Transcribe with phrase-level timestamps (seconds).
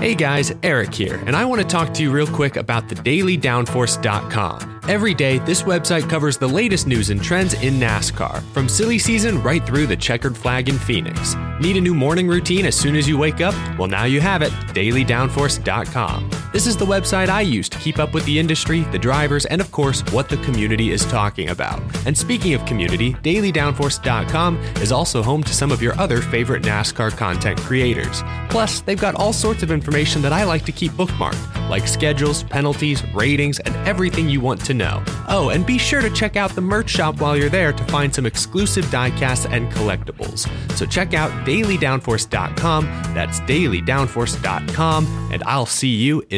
[0.00, 4.80] Hey guys, Eric here, and I want to talk to you real quick about thedailydownforce.com.
[4.86, 9.42] Every day, this website covers the latest news and trends in NASCAR, from silly season
[9.42, 11.34] right through the checkered flag in Phoenix.
[11.60, 13.54] Need a new morning routine as soon as you wake up?
[13.76, 16.47] Well, now you have it dailydownforce.com.
[16.50, 19.60] This is the website I use to keep up with the industry, the drivers, and
[19.60, 21.82] of course, what the community is talking about.
[22.06, 27.14] And speaking of community, dailydownforce.com is also home to some of your other favorite NASCAR
[27.14, 28.22] content creators.
[28.48, 32.44] Plus, they've got all sorts of information that I like to keep bookmarked, like schedules,
[32.44, 35.02] penalties, ratings, and everything you want to know.
[35.28, 38.14] Oh, and be sure to check out the merch shop while you're there to find
[38.14, 40.48] some exclusive diecasts and collectibles.
[40.78, 46.37] So check out dailydownforce.com, that's dailydownforce.com, and I'll see you in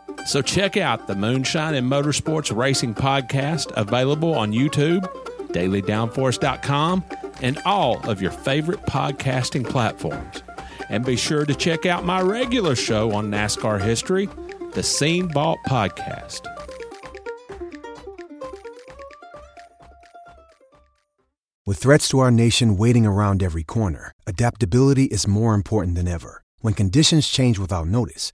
[0.25, 5.01] So check out the Moonshine and Motorsports Racing Podcast, available on YouTube,
[5.47, 7.03] dailydownforce.com,
[7.41, 10.43] and all of your favorite podcasting platforms.
[10.89, 14.29] And be sure to check out my regular show on NASCAR history,
[14.73, 16.47] the Scene Vault Podcast.
[21.65, 26.43] With threats to our nation waiting around every corner, adaptability is more important than ever.
[26.59, 28.33] When conditions change without notice,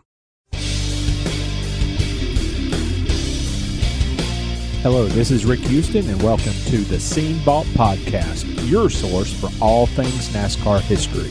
[4.83, 9.47] Hello, this is Rick Houston, and welcome to the Scene Vault Podcast, your source for
[9.63, 11.29] all things NASCAR history.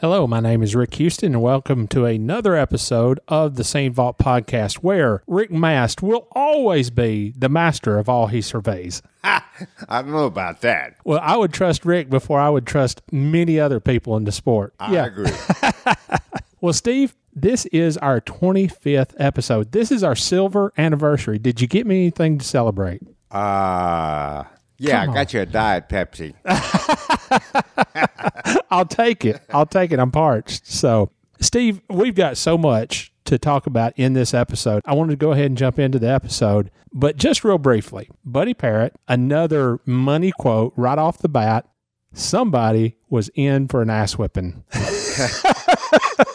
[0.00, 4.16] Hello, my name is Rick Houston, and welcome to another episode of the Scene Vault
[4.18, 9.02] Podcast, where Rick Mast will always be the master of all he surveys.
[9.24, 9.42] I
[9.88, 10.98] don't know about that.
[11.02, 14.72] Well, I would trust Rick before I would trust many other people in the sport.
[14.78, 15.32] I agree.
[16.64, 19.72] Well, Steve, this is our 25th episode.
[19.72, 21.38] This is our silver anniversary.
[21.38, 23.02] Did you get me anything to celebrate?
[23.30, 24.44] Uh,
[24.78, 26.34] Yeah, I got you a Diet Pepsi.
[28.70, 29.40] I'll take it.
[29.50, 29.98] I'll take it.
[29.98, 30.66] I'm parched.
[30.66, 31.10] So,
[31.40, 34.82] Steve, we've got so much to talk about in this episode.
[34.84, 38.54] I wanted to go ahead and jump into the episode, but just real briefly Buddy
[38.54, 41.66] Parrott, another money quote right off the bat.
[42.12, 44.62] Somebody was in for an ass whipping.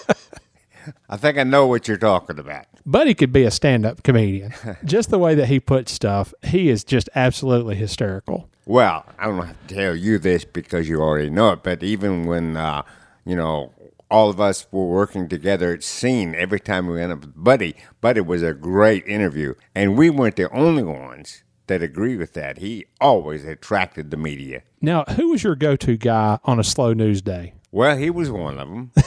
[1.19, 2.65] I think I know what you're talking about.
[2.85, 4.53] Buddy could be a stand up comedian.
[4.85, 8.49] just the way that he puts stuff, he is just absolutely hysterical.
[8.65, 12.25] Well, I don't have to tell you this because you already know it, but even
[12.25, 12.83] when, uh,
[13.25, 13.73] you know,
[14.09, 17.75] all of us were working together at Scene, every time we went up with Buddy,
[17.99, 19.55] Buddy was a great interview.
[19.75, 22.59] And we weren't the only ones that agree with that.
[22.59, 24.61] He always attracted the media.
[24.79, 27.55] Now, who was your go to guy on a slow news day?
[27.71, 28.91] Well, he was one of them.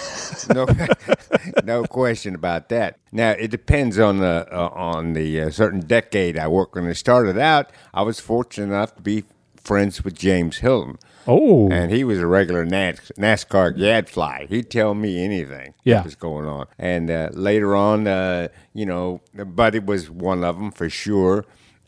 [0.49, 0.67] no,
[1.65, 2.99] no question about that.
[3.13, 6.75] Now it depends on the uh, on the uh, certain decade I worked.
[6.75, 9.25] When I started out, I was fortunate enough to be
[9.63, 10.99] friends with James Hylton.
[11.25, 14.47] Oh, And he was a regular NAS- NASCAR gadfly.
[14.49, 15.99] He'd tell me anything Yeah.
[15.99, 16.67] that was going on.
[16.81, 21.45] And uh, later on, uh, you know, Buddy was one of them for sure.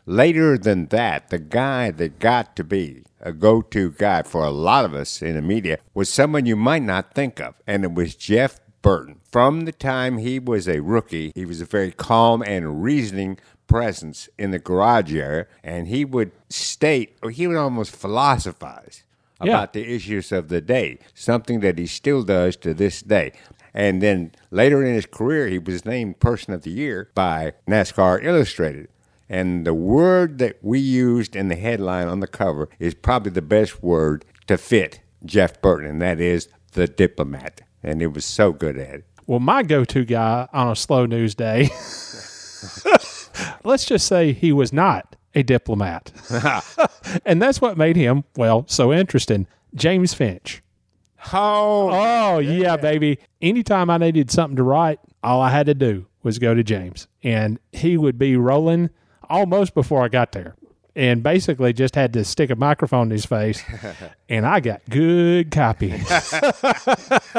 [0.07, 4.85] Later than that, the guy that got to be a go-to guy for a lot
[4.85, 8.15] of us in the media was someone you might not think of, and it was
[8.15, 9.21] Jeff Burton.
[9.33, 14.29] From the time he was a rookie, he was a very calm and reasoning presence
[14.39, 19.03] in the garage area, and he would state, or he would almost philosophize
[19.43, 19.53] Yeah.
[19.53, 23.33] about the issues of the day, something that he still does to this day.
[23.73, 28.23] And then later in his career, he was named Person of the Year by NASCAR
[28.23, 28.89] Illustrated.
[29.29, 33.43] And the word that we used in the headline on the cover is probably the
[33.43, 37.63] best word to fit Jeff Burton, and that is the diplomat.
[37.83, 39.05] And it was so good at it.
[39.27, 41.71] Well, my go to guy on a slow news day,
[43.65, 46.13] let's just say he was not a diplomat.
[47.25, 49.47] and that's what made him, well, so interesting.
[49.75, 50.63] James Finch.
[51.33, 53.19] Oh, Oh, yeah, baby.
[53.41, 57.09] Anytime I needed something to write, all I had to do was go to James.
[57.23, 58.91] And he would be rolling
[59.29, 60.55] almost before I got there.
[60.97, 63.65] And basically just had to stick a microphone in his face.
[64.29, 66.09] and I got good copies.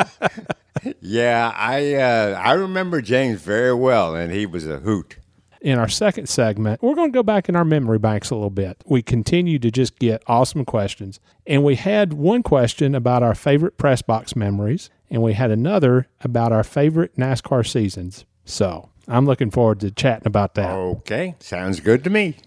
[1.02, 5.18] yeah, I uh, I remember James very well, and he was a hoot.
[5.62, 8.50] in our second segment, we're going to go back in our memory banks a little
[8.50, 8.84] bit.
[8.86, 11.20] We continue to just get awesome questions.
[11.48, 16.08] And we had one question about our favorite press box memories, and we had another
[16.22, 18.26] about our favorite NASCAR seasons.
[18.44, 20.72] So I'm looking forward to chatting about that.
[20.72, 22.38] Okay, sounds good to me.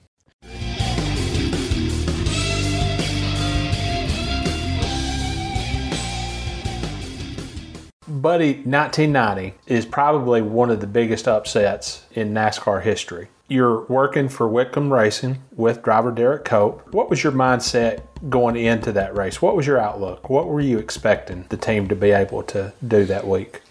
[8.08, 13.28] Buddy, 1990 is probably one of the biggest upsets in NASCAR history.
[13.46, 16.92] You're working for Whitcomb Racing with driver Derek Cope.
[16.92, 19.40] What was your mindset going into that race?
[19.40, 20.28] What was your outlook?
[20.28, 23.62] What were you expecting the team to be able to do that week?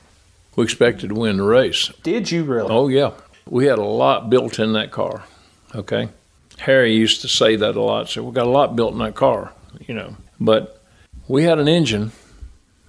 [0.57, 1.89] We expected to win the race.
[2.03, 2.69] Did you really?
[2.69, 3.11] Oh, yeah.
[3.47, 5.23] We had a lot built in that car.
[5.73, 6.09] Okay.
[6.57, 8.09] Harry used to say that a lot.
[8.09, 9.53] So we got a lot built in that car,
[9.87, 10.17] you know.
[10.39, 10.83] But
[11.27, 12.11] we had an engine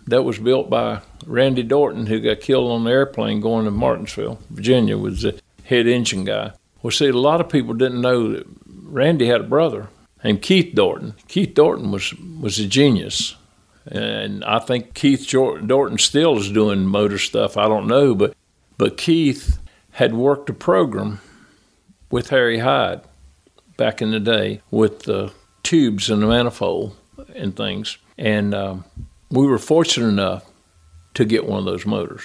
[0.07, 4.39] that was built by Randy Dorton, who got killed on the airplane going to Martinsville,
[4.49, 6.53] Virginia, was the head engine guy.
[6.83, 9.89] Well, see, a lot of people didn't know that Randy had a brother
[10.25, 11.15] named Keith Dorton.
[11.29, 13.37] Keith Dorton was was a genius,
[13.91, 17.57] and I think Keith Dorton still is doing motor stuff.
[17.57, 18.35] I don't know, but
[18.77, 19.59] but Keith
[19.93, 21.21] had worked a program
[22.11, 23.01] with Harry Hyde
[23.77, 26.97] back in the day with the tubes and the manifold
[27.35, 28.85] and things, and um,
[29.31, 30.45] we were fortunate enough
[31.15, 32.23] to get one of those motors.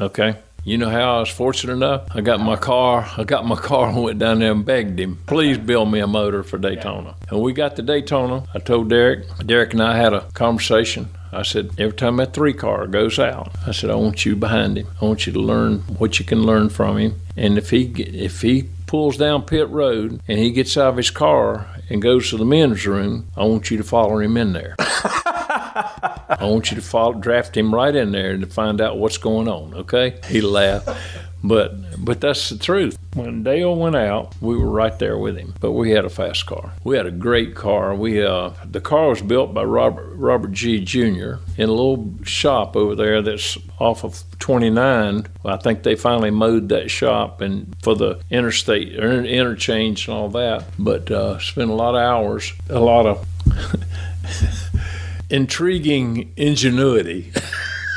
[0.00, 0.36] Okay.
[0.66, 2.08] You know how I was fortunate enough?
[2.12, 3.08] I got my car.
[3.16, 6.08] I got my car and went down there and begged him, please build me a
[6.08, 7.14] motor for Daytona.
[7.30, 8.42] And we got to Daytona.
[8.52, 9.28] I told Derek.
[9.46, 11.08] Derek and I had a conversation.
[11.30, 14.76] I said, every time that three car goes out, I said, I want you behind
[14.76, 14.88] him.
[15.00, 17.20] I want you to learn what you can learn from him.
[17.36, 21.10] And if he if he pulls down pit road and he gets out of his
[21.10, 24.74] car and goes to the men's room, I want you to follow him in there.
[26.28, 29.48] I want you to follow, draft him right in there and find out what's going
[29.48, 29.74] on.
[29.74, 30.18] Okay?
[30.28, 30.88] He laughed,
[31.42, 32.98] but but that's the truth.
[33.14, 35.54] When Dale went out, we were right there with him.
[35.60, 36.72] But we had a fast car.
[36.84, 37.94] We had a great car.
[37.94, 41.36] We uh, the car was built by Robert Robert Gee Jr.
[41.56, 45.26] in a little shop over there that's off of 29.
[45.44, 50.64] I think they finally mowed that shop and for the interstate interchange and all that.
[50.78, 53.26] But uh, spent a lot of hours, a lot of
[55.30, 57.32] intriguing ingenuity.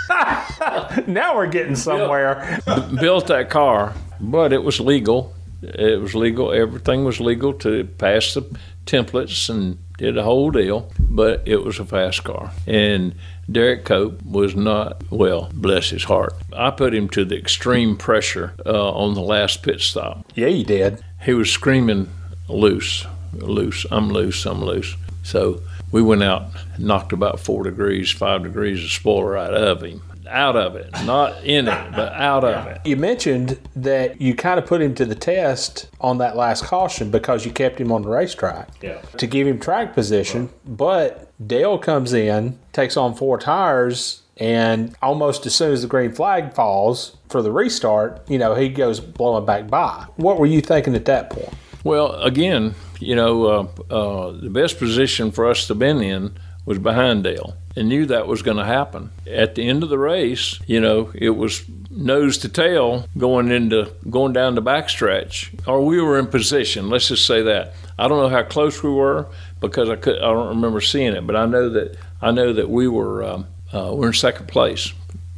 [1.07, 2.59] now we're getting somewhere.
[2.99, 5.33] built that car, but it was legal.
[5.61, 6.51] It was legal.
[6.51, 8.41] Everything was legal to pass the
[8.85, 12.51] templates and did the whole deal, but it was a fast car.
[12.65, 13.15] And
[13.51, 16.33] Derek Cope was not, well, bless his heart.
[16.53, 20.31] I put him to the extreme pressure uh, on the last pit stop.
[20.35, 21.03] Yeah, you did.
[21.21, 22.09] He was screaming,
[22.47, 24.95] loose, loose, I'm loose, I'm loose.
[25.23, 26.43] So we went out,
[26.77, 30.01] knocked about four degrees, five degrees of spoiler out of him.
[30.27, 32.81] Out of it, not in it, but out of it.
[32.85, 37.09] You mentioned that you kind of put him to the test on that last caution
[37.09, 38.99] because you kept him on the racetrack Yeah.
[39.17, 40.49] to give him track position.
[40.67, 46.11] But Dale comes in, takes on four tires, and almost as soon as the green
[46.11, 50.05] flag falls for the restart, you know, he goes blowing back by.
[50.17, 51.53] What were you thinking at that point?
[51.83, 56.77] Well, again, you know, uh, uh, the best position for us to been in was
[56.77, 59.11] behind Dale, and knew that was going to happen.
[59.25, 63.91] At the end of the race, you know, it was nose to tail going into
[64.09, 66.89] going down the backstretch, or we were in position.
[66.89, 67.73] Let's just say that.
[67.97, 69.27] I don't know how close we were
[69.61, 70.17] because I could.
[70.17, 73.47] I don't remember seeing it, but I know that I know that we were um,
[73.73, 74.93] uh, we're in second place.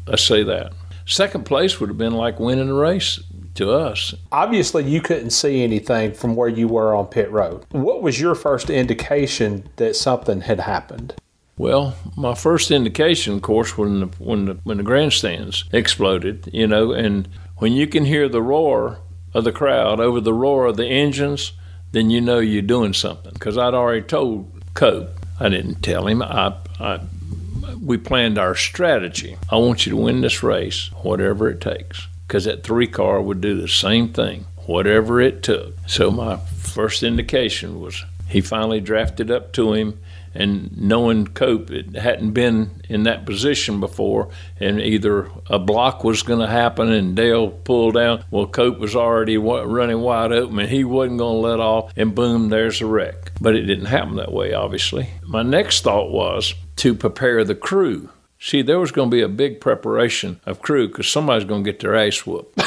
[0.07, 0.73] Let's say that.
[1.05, 3.19] Second place would have been like winning the race
[3.55, 4.13] to us.
[4.31, 7.65] Obviously, you couldn't see anything from where you were on pit road.
[7.71, 11.15] What was your first indication that something had happened?
[11.57, 16.65] Well, my first indication, of course, when the when the when the grandstands exploded, you
[16.65, 17.27] know, and
[17.57, 18.99] when you can hear the roar
[19.33, 21.53] of the crowd over the roar of the engines,
[21.91, 23.33] then you know you're doing something.
[23.33, 26.21] Because I'd already told Cope, I didn't tell him.
[26.21, 27.01] I, I
[27.81, 29.37] we planned our strategy.
[29.49, 32.07] I want you to win this race, whatever it takes.
[32.31, 35.75] Because that three car would do the same thing, whatever it took.
[35.85, 39.99] So my first indication was he finally drafted up to him
[40.33, 44.29] and knowing Cope it hadn't been in that position before,
[44.61, 48.23] and either a block was going to happen and Dale pulled down.
[48.31, 52.15] Well, Cope was already running wide open, and he wasn't going to let off, and
[52.15, 53.33] boom, there's a wreck.
[53.41, 55.09] But it didn't happen that way, obviously.
[55.23, 58.07] My next thought was to prepare the crew.
[58.43, 61.71] See, there was going to be a big preparation of crew because somebody's going to
[61.71, 62.59] get their ass whooped.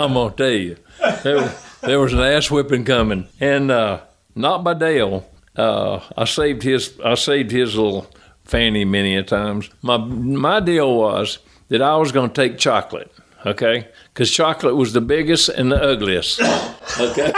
[0.00, 0.76] I'm gonna tell you,
[1.22, 4.00] there, there was an ass whipping coming, and uh,
[4.34, 5.28] not by Dale.
[5.56, 6.98] Uh, I saved his.
[7.04, 8.06] I saved his little
[8.44, 9.68] fanny many a times.
[9.82, 13.12] My my deal was that I was going to take chocolate,
[13.46, 16.40] okay, because chocolate was the biggest and the ugliest,
[17.00, 17.32] okay.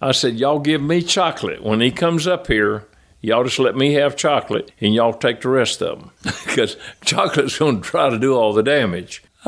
[0.00, 2.86] I said, y'all give me chocolate when he comes up here.
[3.20, 6.10] Y'all just let me have chocolate, and y'all take the rest of them,
[6.44, 9.22] because chocolate's going to try to do all the damage.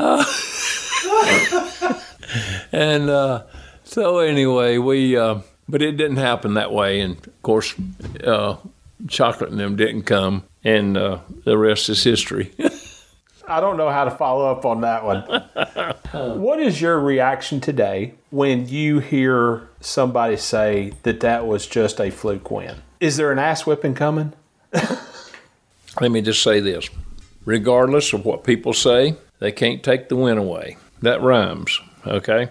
[2.71, 3.43] and uh,
[3.83, 7.73] so anyway, we uh, but it didn't happen that way, and of course,
[8.23, 8.55] uh,
[9.07, 12.53] chocolate and them didn't come, and uh, the rest is history.
[13.47, 15.21] I don't know how to follow up on that one.
[16.39, 22.09] what is your reaction today when you hear somebody say that that was just a
[22.09, 22.77] fluke win?
[22.99, 24.33] Is there an ass whipping coming?
[26.01, 26.89] Let me just say this:
[27.45, 30.77] regardless of what people say, they can't take the win away.
[31.01, 32.49] That rhymes, okay?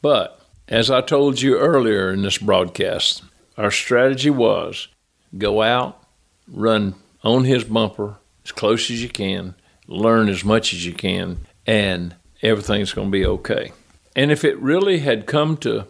[0.00, 3.22] But as I told you earlier in this broadcast,
[3.56, 4.88] our strategy was
[5.36, 6.02] go out,
[6.48, 9.54] run on his bumper as close as you can,
[9.86, 13.72] learn as much as you can, and everything's going to be okay.
[14.14, 15.86] And if it really had come to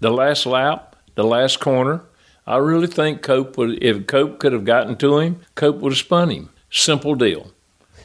[0.00, 2.02] the last lap, the last corner,
[2.46, 5.98] I really think Cope would, if Cope could have gotten to him, Cope would have
[5.98, 6.50] spun him.
[6.70, 7.50] Simple deal.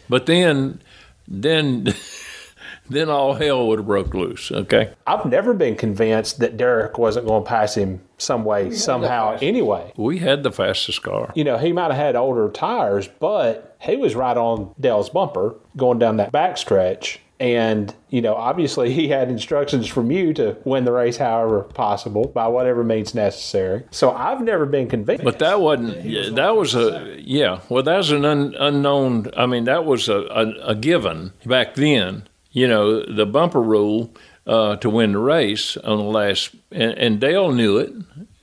[0.10, 0.82] But then,
[1.28, 1.94] then,
[2.90, 4.52] then all hell would have broke loose.
[4.52, 4.94] Okay.
[5.08, 9.94] I've never been convinced that Derek wasn't going to pass him some way, somehow, anyway.
[9.96, 11.32] We had the fastest car.
[11.36, 15.56] You know, he might have had older tires, but he was right on Dale's bumper
[15.76, 17.18] going down that backstretch.
[17.40, 22.28] And, you know, obviously he had instructions from you to win the race however possible
[22.28, 23.84] by whatever means necessary.
[23.92, 25.26] So I've never been convinced.
[25.26, 26.06] But that wasn't.
[26.06, 27.60] yeah, That was a yeah.
[27.70, 29.28] Well, that was an un, unknown.
[29.36, 32.28] I mean, that was a, a, a given back then.
[32.52, 34.14] You know, the bumper rule
[34.46, 37.94] uh, to win the race on the last, and, and Dale knew it.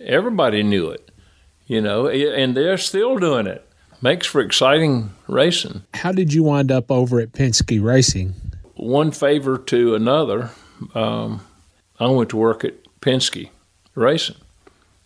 [0.01, 1.11] Everybody knew it.
[1.67, 3.65] You know, and they're still doing it.
[4.03, 5.83] Makes for exciting racing.
[5.95, 8.35] How did you wind up over at Penske Racing?
[8.75, 10.51] One favor to another.
[10.95, 11.43] Um,
[11.99, 13.51] I went to work at Penske
[13.95, 14.37] Racing.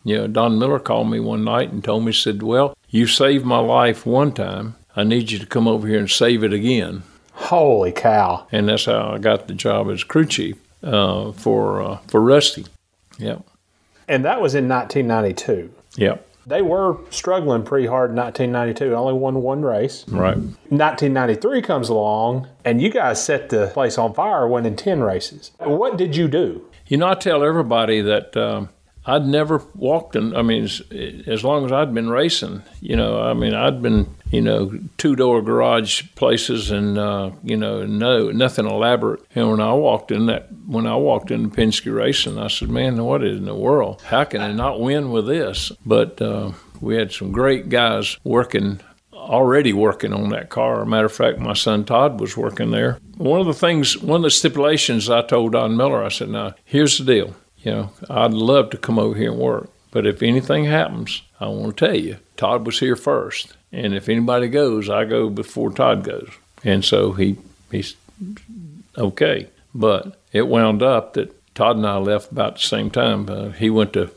[0.05, 3.45] You know, Don Miller called me one night and told me, said, "Well, you saved
[3.45, 4.77] my life one time.
[4.95, 8.47] I need you to come over here and save it again." Holy cow.
[8.53, 12.67] And that's how I got the job as crew chief uh, for uh, for Rusty.
[13.19, 13.43] Yep,
[14.09, 15.71] And that was in 1992.
[15.97, 16.24] yep.
[16.47, 18.95] They were struggling pretty hard in 1992.
[18.95, 20.05] Only won one race.
[20.09, 20.37] Right.
[20.37, 25.53] 1993 comes along, and you guys set the place on fire, winning 10 races.
[25.59, 26.67] What did you do?
[26.87, 28.69] You know, I tell everybody that um,
[29.07, 30.37] I'd never walked in.
[30.37, 30.83] I mean, as,
[31.27, 35.15] as long as I'd been racing, you know, I mean, I'd been, you know, two
[35.15, 39.21] door garage places and, uh, you know, no, nothing elaborate.
[39.35, 43.03] And when I walked in that, when I walked into Penske Racing, I said, man,
[43.05, 44.03] what in the world?
[44.03, 45.71] How can I not win with this?
[45.87, 46.51] But uh,
[46.81, 48.81] we had some great guys working
[49.13, 50.85] already working on that car.
[50.85, 52.99] Matter of fact, my son Todd was working there.
[53.17, 56.55] One of the things, one of the stipulations I told Don Miller, I said, now,
[56.65, 57.37] here's the deal.
[57.59, 61.47] You know, I'd love to come over here and work, but if anything happens, I
[61.47, 63.55] want to tell you, Todd was here first.
[63.75, 66.31] And if anybody goes, I go before Todd goes.
[66.63, 67.37] And so he
[67.71, 67.97] he's
[68.97, 69.49] okay.
[69.75, 73.29] But it wound up that Todd and I left about the same time.
[73.29, 74.11] Uh, he went to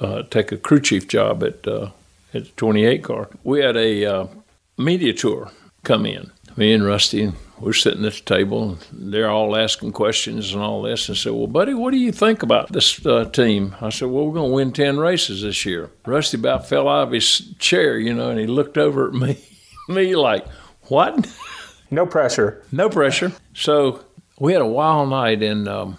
[0.00, 1.90] uh, take a crew chief job at uh,
[2.32, 3.28] at the 28 car.
[3.44, 4.26] We had a uh,
[4.78, 5.50] media tour
[5.82, 6.30] come in.
[6.56, 10.82] Me and Rusty, we're sitting at the table, and they're all asking questions and all
[10.82, 11.08] this.
[11.08, 14.26] And said, "Well, buddy, what do you think about this uh, team?" I said, "Well,
[14.26, 17.98] we're going to win ten races this year." Rusty about fell out of his chair,
[17.98, 19.38] you know, and he looked over at me,
[19.88, 20.46] me like,
[20.88, 21.30] "What?"
[21.90, 22.62] No pressure.
[22.70, 23.32] No pressure.
[23.52, 24.04] So
[24.38, 25.98] we had a wild night in um,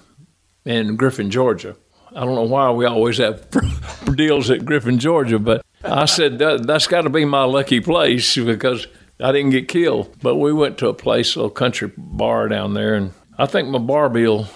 [0.66, 1.76] in Griffin, Georgia.
[2.14, 3.48] I don't know why we always have
[4.16, 8.36] deals at Griffin, Georgia, but I said that, that's got to be my lucky place
[8.36, 8.88] because
[9.22, 10.16] I didn't get killed.
[10.22, 13.70] But we went to a place, a little country bar down there, and I think
[13.70, 14.48] my bar bill,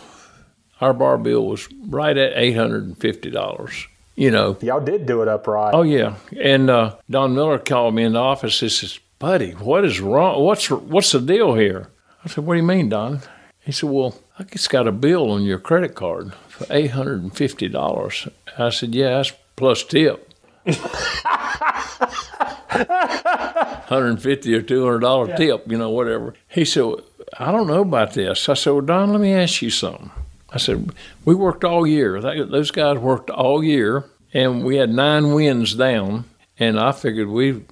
[0.81, 3.87] our bar bill was right at eight hundred and fifty dollars.
[4.15, 5.73] You know, Y'all did do it upright.
[5.73, 8.59] Oh yeah, and uh, Don Miller called me in the office.
[8.59, 10.41] He says, "Buddy, what is wrong?
[10.43, 11.89] What's what's the deal here?"
[12.23, 13.19] I said, "What do you mean, Don?"
[13.59, 17.23] He said, "Well, I just got a bill on your credit card for eight hundred
[17.23, 20.33] and fifty dollars." I said, "Yeah, that's plus tip."
[22.69, 26.33] Hundred and fifty or two hundred dollar tip, you know, whatever.
[26.47, 26.95] He said,
[27.37, 30.11] "I don't know about this." I said, "Well, Don, let me ask you something."
[30.51, 30.91] I said,
[31.23, 32.19] "We worked all year.
[32.21, 36.25] That, those guys worked all year, and we had nine wins down.
[36.57, 37.63] And I figured we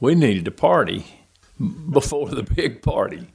[0.00, 1.06] we needed to party
[1.90, 3.26] before the big party.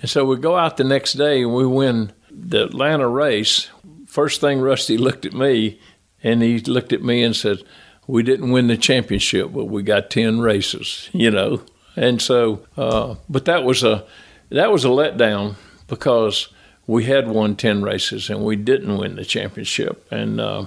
[0.00, 3.68] And so we go out the next day and we win the Atlanta race.
[4.06, 5.80] First thing, Rusty looked at me
[6.22, 7.58] and he looked at me and said,
[8.06, 11.62] "We didn't win the championship, but we got ten races." You know,
[11.96, 14.04] and so, uh, but that was a
[14.50, 15.56] that was a letdown
[15.88, 16.48] because
[16.86, 20.66] we had won ten races and we didn't win the championship, and uh,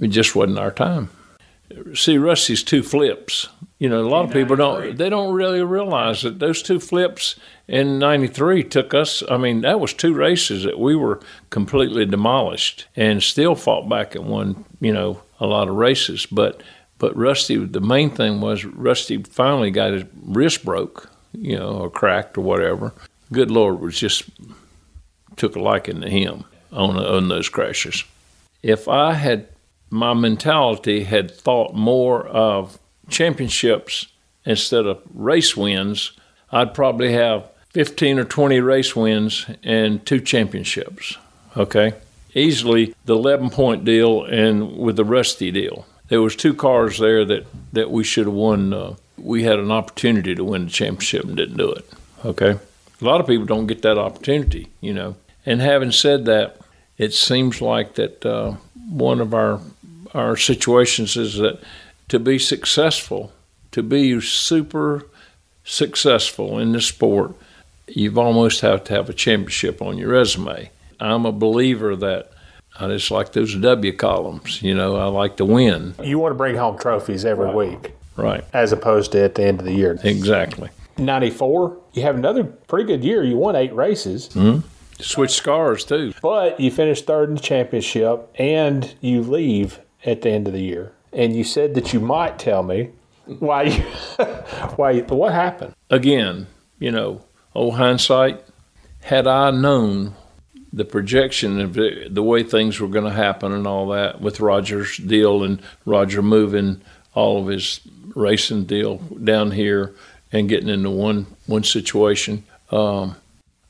[0.00, 1.10] it just wasn't our time.
[1.94, 3.48] See, Rusty's two flips.
[3.78, 7.36] You know, a lot of people don't they don't really realize that those two flips
[7.66, 9.22] in '93 took us.
[9.28, 11.20] I mean, that was two races that we were
[11.50, 14.64] completely demolished and still fought back and won.
[14.80, 16.62] You know, a lot of races, but
[16.98, 21.90] but Rusty, the main thing was Rusty finally got his wrist broke, you know, or
[21.90, 22.92] cracked or whatever.
[23.32, 24.24] Good Lord was just
[25.36, 28.04] took a liking to him on on those crashes.
[28.62, 29.48] If I had
[29.90, 32.78] my mentality had thought more of
[33.08, 34.06] championships
[34.44, 36.12] instead of race wins,
[36.50, 41.18] I'd probably have 15 or 20 race wins and two championships.
[41.56, 41.92] Okay?
[42.34, 45.86] Easily the 11 point deal and with the Rusty deal.
[46.08, 48.72] There was two cars there that, that we should have won.
[48.72, 51.88] Uh, we had an opportunity to win the championship and didn't do it.
[52.24, 52.50] Okay?
[53.00, 55.16] A lot of people don't get that opportunity, you know.
[55.44, 56.58] And having said that,
[56.98, 58.56] it seems like that uh,
[58.88, 59.60] one of our
[60.14, 61.60] our situations is that
[62.08, 63.32] to be successful,
[63.72, 65.06] to be super
[65.64, 67.34] successful in this sport,
[67.86, 70.70] you've almost have to have a championship on your resume.
[70.98, 72.32] I'm a believer that
[72.78, 74.62] I just like those W columns.
[74.62, 75.94] You know, I like to win.
[76.02, 78.44] You want to bring home trophies every week Right.
[78.52, 79.98] as opposed to at the end of the year.
[80.04, 80.70] Exactly.
[80.98, 83.22] 94, you have another pretty good year.
[83.22, 84.58] You won eight races, hmm?
[84.98, 86.14] Switch scars too.
[86.22, 90.62] but you finished third in the championship and you leave at the end of the
[90.62, 90.92] year.
[91.12, 92.90] And you said that you might tell me
[93.26, 93.82] why you,
[94.76, 95.74] why you, what happened.
[95.90, 96.46] Again,
[96.78, 97.22] you know,
[97.54, 98.42] old hindsight.
[99.02, 100.14] Had I known
[100.76, 104.98] the projection of the, way things were going to happen and all that with Roger's
[104.98, 106.82] deal and Roger moving
[107.14, 107.80] all of his
[108.14, 109.94] racing deal down here
[110.30, 112.44] and getting into one one situation.
[112.70, 113.16] Um,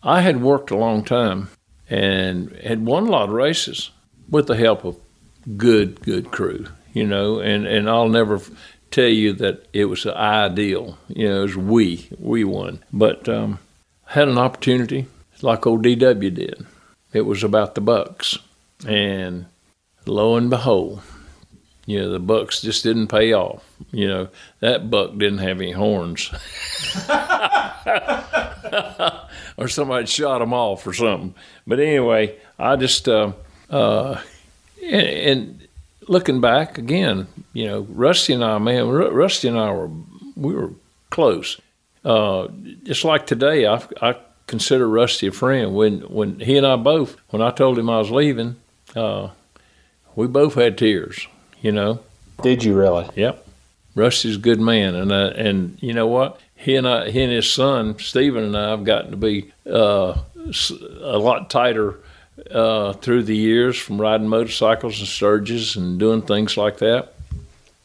[0.03, 1.49] I had worked a long time
[1.89, 3.91] and had won a lot of races
[4.29, 4.97] with the help of
[5.57, 8.41] good, good crew, you know, and, and I'll never
[8.91, 12.83] tell you that it was ideal, you know, it was we, we won.
[12.93, 13.61] But um,
[14.07, 15.07] had an opportunity
[15.43, 16.67] like old DW did.
[17.17, 18.39] It was about the Bucks.
[18.87, 19.47] And
[20.05, 21.01] lo and behold,
[21.87, 23.65] You know, the bucks just didn't pay off.
[23.91, 24.29] You know,
[24.61, 26.31] that buck didn't have any horns.
[29.57, 31.35] or somebody shot him off or something.
[31.67, 33.33] But anyway, I just, uh,
[33.71, 34.21] uh,
[34.83, 35.63] and, and,
[36.09, 39.91] looking back again, you know, Rusty and I, man, Rusty and I were,
[40.37, 40.71] we were
[41.11, 41.61] close.
[42.05, 42.47] Uh,
[42.85, 44.15] just like today, I, I
[44.47, 45.75] consider Rusty a friend.
[45.75, 48.57] When, when he and I both, when I told him I was leaving,
[48.95, 49.31] uh,
[50.15, 51.27] we both had tears,
[51.61, 52.01] you know.
[52.43, 53.09] Did you really?
[53.15, 53.47] Yep.
[53.95, 56.39] Rusty's a good man, and uh, and you know what?
[56.55, 60.19] He and I, he and his son Stephen and I have gotten to be uh,
[61.01, 61.99] a lot tighter
[62.51, 67.15] uh, through the years from riding motorcycles and Sturgis and doing things like that.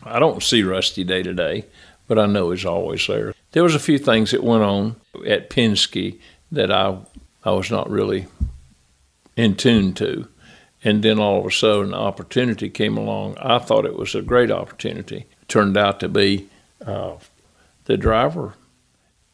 [0.03, 1.65] I don't see Rusty day to day,
[2.07, 3.33] but I know he's always there.
[3.53, 4.95] There was a few things that went on
[5.25, 6.17] at Penske
[6.51, 6.97] that I
[7.43, 8.27] I was not really
[9.35, 10.27] in tune to.
[10.83, 13.37] And then all of a sudden, an opportunity came along.
[13.37, 15.25] I thought it was a great opportunity.
[15.41, 16.49] It turned out to be
[16.85, 17.13] uh,
[17.85, 18.55] the driver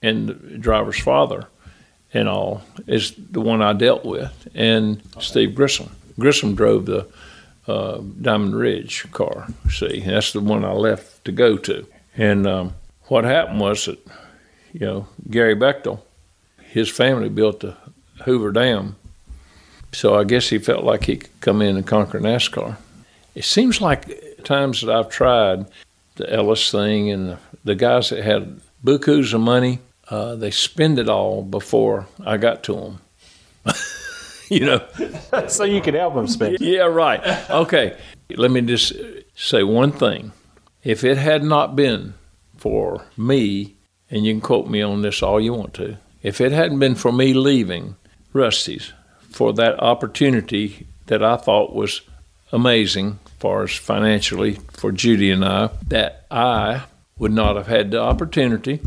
[0.01, 1.47] and the driver's father
[2.13, 5.89] and all is the one I dealt with, and Steve Grissom.
[6.19, 7.07] Grissom drove the
[7.67, 9.47] uh, Diamond Ridge car.
[9.69, 11.85] See, that's the one I left to go to.
[12.15, 13.99] And um, what happened was that,
[14.73, 15.99] you know, Gary Bechtel,
[16.77, 17.75] his family built the
[18.25, 18.95] Hoover Dam,
[19.91, 22.77] so I guess he felt like he could come in and conquer NASCAR.
[23.35, 25.65] It seems like times that I've tried
[26.15, 30.99] the Ellis thing and the, the guys that had bukus of money uh, they spend
[30.99, 32.99] it all before I got to them.
[34.49, 34.87] you know,
[35.47, 36.57] so you could help them spend.
[36.59, 37.49] Yeah, right.
[37.49, 37.97] Okay,
[38.29, 38.93] let me just
[39.35, 40.31] say one thing.
[40.83, 42.13] If it had not been
[42.57, 43.75] for me,
[44.09, 46.93] and you can quote me on this all you want to, if it hadn't been
[46.93, 47.95] for me leaving
[48.33, 48.91] Rusty's
[49.29, 52.01] for that opportunity that I thought was
[52.51, 56.83] amazing, far as financially for Judy and I, that I
[57.17, 58.81] would not have had the opportunity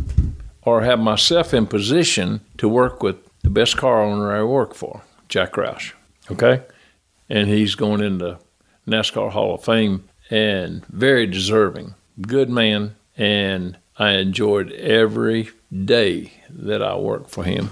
[0.61, 5.01] or have myself in position to work with the best car owner I work for,
[5.31, 5.95] Jack Roush.
[6.31, 6.63] Okay?
[7.31, 8.39] And he's going into
[8.87, 11.95] NASCAR Hall of Fame and very deserving.
[12.21, 12.97] Good man.
[13.17, 17.71] And I enjoyed every day that I worked for him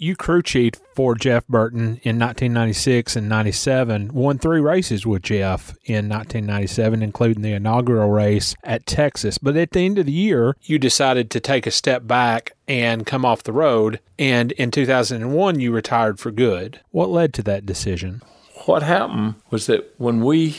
[0.00, 5.76] you crew chief for Jeff Burton in 1996 and 97, won three races with Jeff
[5.84, 9.36] in 1997, including the inaugural race at Texas.
[9.36, 13.04] But at the end of the year, you decided to take a step back and
[13.04, 14.00] come off the road.
[14.18, 16.80] And in 2001, you retired for good.
[16.92, 18.22] What led to that decision?
[18.64, 20.56] What happened was that when we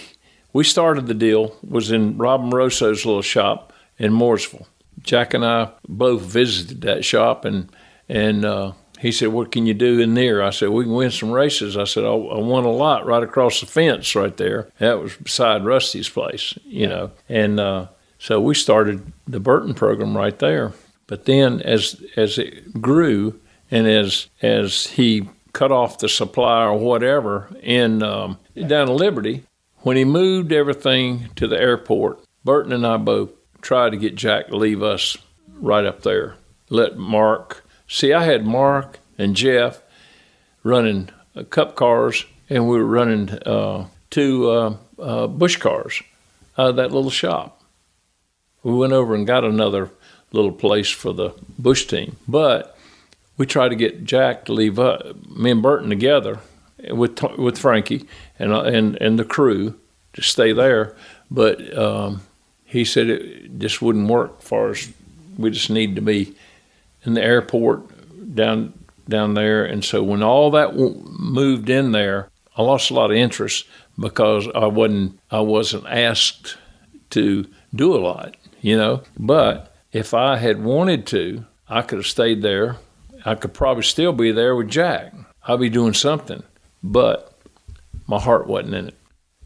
[0.54, 4.68] we started the deal was in Rob Moroso's little shop in Mooresville.
[5.04, 7.70] Jack and I both visited that shop and
[8.08, 10.44] and uh, he said, What can you do in there?
[10.44, 11.76] I said, We can win some races.
[11.76, 14.70] I said, I, won a lot right across the fence right there.
[14.78, 17.12] That was beside Rusty's place, you know.
[17.28, 17.88] And uh,
[18.20, 20.74] so we started the Burton program right there.
[21.08, 23.40] But then as as it grew
[23.72, 29.44] and as as he cut off the supply or whatever in um, down to Liberty,
[29.80, 34.48] when he moved everything to the airport, Burton and I both tried to get Jack
[34.48, 35.18] to leave us
[35.60, 36.36] right up there.
[36.70, 39.82] Let Mark See, I had Mark and Jeff
[40.64, 46.02] running uh, cup cars, and we were running uh, two uh, uh, Busch cars
[46.58, 47.62] out of that little shop.
[48.64, 49.90] We went over and got another
[50.32, 52.78] little place for the Busch team, but
[53.36, 56.40] we tried to get Jack to leave up, me and Burton together
[56.92, 58.08] with with Frankie
[58.40, 59.78] and uh, and and the crew
[60.14, 60.96] to stay there,
[61.30, 62.22] but um,
[62.72, 64.88] he said it just wouldn't work for us.
[65.38, 66.34] We just need to be
[67.04, 67.84] in the airport
[68.34, 68.74] down
[69.10, 73.18] down there, and so when all that moved in there, I lost a lot of
[73.18, 73.66] interest
[74.00, 76.56] because I wasn't I wasn't asked
[77.10, 79.04] to do a lot, you know.
[79.20, 82.78] But if I had wanted to, I could have stayed there.
[83.26, 85.14] I could probably still be there with Jack.
[85.46, 86.42] I'd be doing something,
[86.82, 87.38] but
[88.08, 88.96] my heart wasn't in it.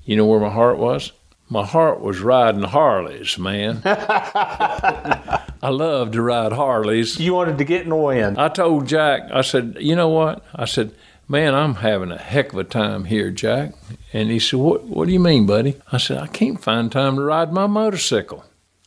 [0.03, 1.11] You know where my heart was?
[1.47, 3.81] My heart was riding Harleys, man.
[3.85, 7.19] I love to ride Harleys.
[7.19, 8.39] You wanted to get in the wind.
[8.39, 10.43] I told Jack, I said, you know what?
[10.55, 10.93] I said,
[11.27, 13.73] man, I'm having a heck of a time here, Jack.
[14.11, 15.79] And he said, what, what do you mean, buddy?
[15.91, 18.43] I said, I can't find time to ride my motorcycle.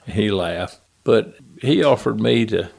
[0.07, 0.81] He laughed.
[1.05, 2.71] But he offered me to,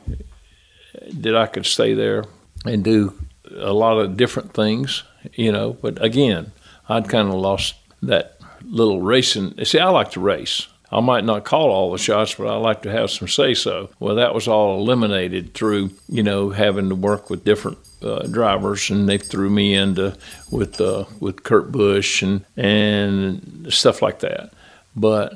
[1.14, 2.26] that I could stay there
[2.66, 3.18] and do
[3.56, 5.74] a lot of different things, you know.
[5.74, 6.52] But again,
[6.88, 9.64] I'd kind of lost that little racing.
[9.66, 10.68] See, I like to race.
[10.92, 13.90] I might not call all the shots, but I like to have some say so.
[14.00, 18.90] Well, that was all eliminated through, you know, having to work with different uh, drivers,
[18.90, 20.18] and they threw me into
[20.50, 24.52] with uh, with Kurt Busch and and stuff like that.
[24.96, 25.34] But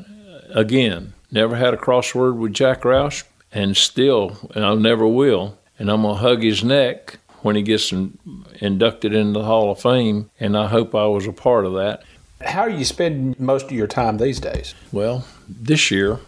[0.49, 5.57] again, never had a crossword with Jack Roush, and still, and I never will.
[5.77, 8.17] And I'm gonna hug his neck when he gets in,
[8.59, 12.03] inducted into the Hall of Fame, and I hope I was a part of that.
[12.45, 14.75] How do you spend most of your time these days?
[14.91, 16.19] Well, this year,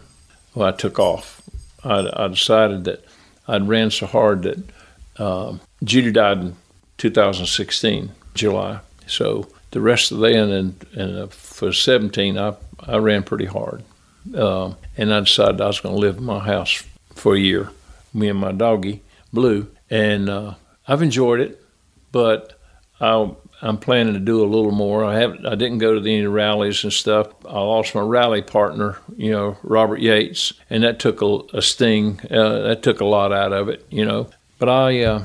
[0.54, 1.42] well, I took off.
[1.84, 3.04] I, I decided that
[3.46, 4.58] I'd ran so hard that
[5.18, 6.56] uh, Judy died in
[6.98, 8.80] 2016, July.
[9.06, 13.46] So the rest of the end and, and uh, for 17, I, I ran pretty
[13.46, 13.84] hard.
[14.34, 16.82] Uh, and I decided I was going to live in my house
[17.14, 17.70] for a year,
[18.12, 19.02] me and my doggy,
[19.32, 19.68] Blue.
[19.90, 20.54] And uh,
[20.88, 21.62] I've enjoyed it,
[22.10, 22.58] but
[23.00, 23.30] I,
[23.62, 25.04] I'm planning to do a little more.
[25.04, 27.28] I haven't, I didn't go to any rallies and stuff.
[27.46, 32.20] I lost my rally partner, you know, Robert Yates, and that took a, a sting.
[32.30, 34.28] Uh, that took a lot out of it, you know.
[34.58, 35.24] But I, uh,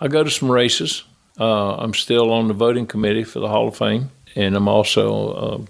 [0.00, 1.02] I go to some races.
[1.38, 5.66] Uh, I'm still on the voting committee for the Hall of Fame, and I'm also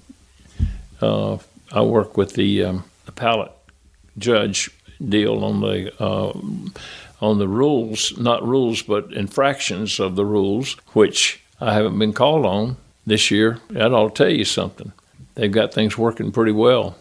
[1.01, 1.39] uh, uh,
[1.73, 3.51] I work with the um, the pallet
[4.19, 4.71] judge
[5.09, 6.33] deal on the uh,
[7.21, 12.47] on the rules, not rules, but infractions of the rules, which I haven't been called
[12.47, 13.59] on this year.
[13.71, 14.93] That ought to tell you something.
[15.35, 16.97] They've got things working pretty well.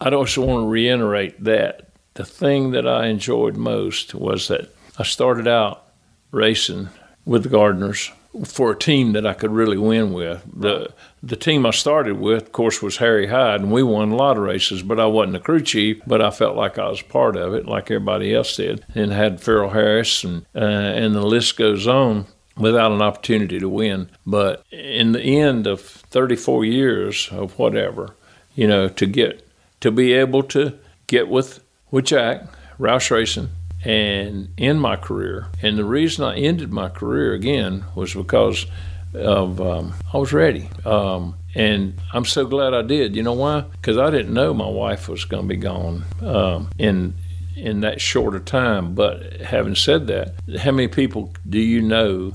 [0.00, 5.04] I also want to reiterate that the thing that I enjoyed most was that I
[5.04, 5.84] started out
[6.30, 6.88] racing
[7.24, 8.10] with the Gardners
[8.44, 10.42] for a team that I could really win with.
[10.52, 14.16] The the team I started with, of course, was Harry Hyde, and we won a
[14.16, 14.82] lot of races.
[14.82, 17.66] But I wasn't the crew chief, but I felt like I was part of it,
[17.66, 22.26] like everybody else did, and had Farrell Harris, and uh, and the list goes on.
[22.56, 28.14] Without an opportunity to win, but in the end of 34 years of whatever,
[28.54, 29.48] you know, to get
[29.80, 32.42] to be able to get with with Jack
[32.78, 33.48] Roush Racing
[33.84, 35.48] and end my career.
[35.60, 38.66] And the reason I ended my career again was because
[39.14, 40.68] of um, I was ready.
[40.84, 43.14] Um, and I'm so glad I did.
[43.14, 43.60] You know why?
[43.60, 47.14] Because I didn't know my wife was going to be gone um, in
[47.54, 48.94] in that shorter time.
[48.94, 52.32] But having said that, how many people do you know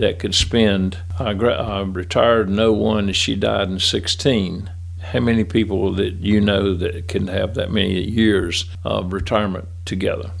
[0.00, 0.98] that could spend?
[1.18, 4.70] I, retired in 01 and she died in 16.
[5.00, 10.32] How many people that you know that can have that many years of retirement together?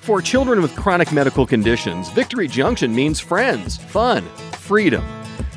[0.00, 5.02] For children with chronic medical conditions, Victory Junction means friends, fun, freedom.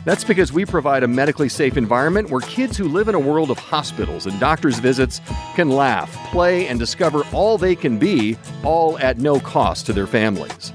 [0.07, 3.51] That's because we provide a medically safe environment where kids who live in a world
[3.51, 5.19] of hospitals and doctor's visits
[5.53, 10.07] can laugh, play, and discover all they can be, all at no cost to their
[10.07, 10.71] families.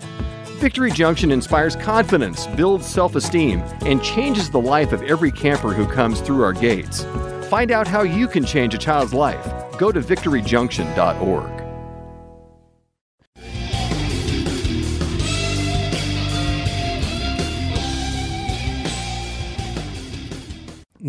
[0.58, 5.86] Victory Junction inspires confidence, builds self esteem, and changes the life of every camper who
[5.86, 7.04] comes through our gates.
[7.48, 9.46] Find out how you can change a child's life.
[9.78, 11.61] Go to victoryjunction.org.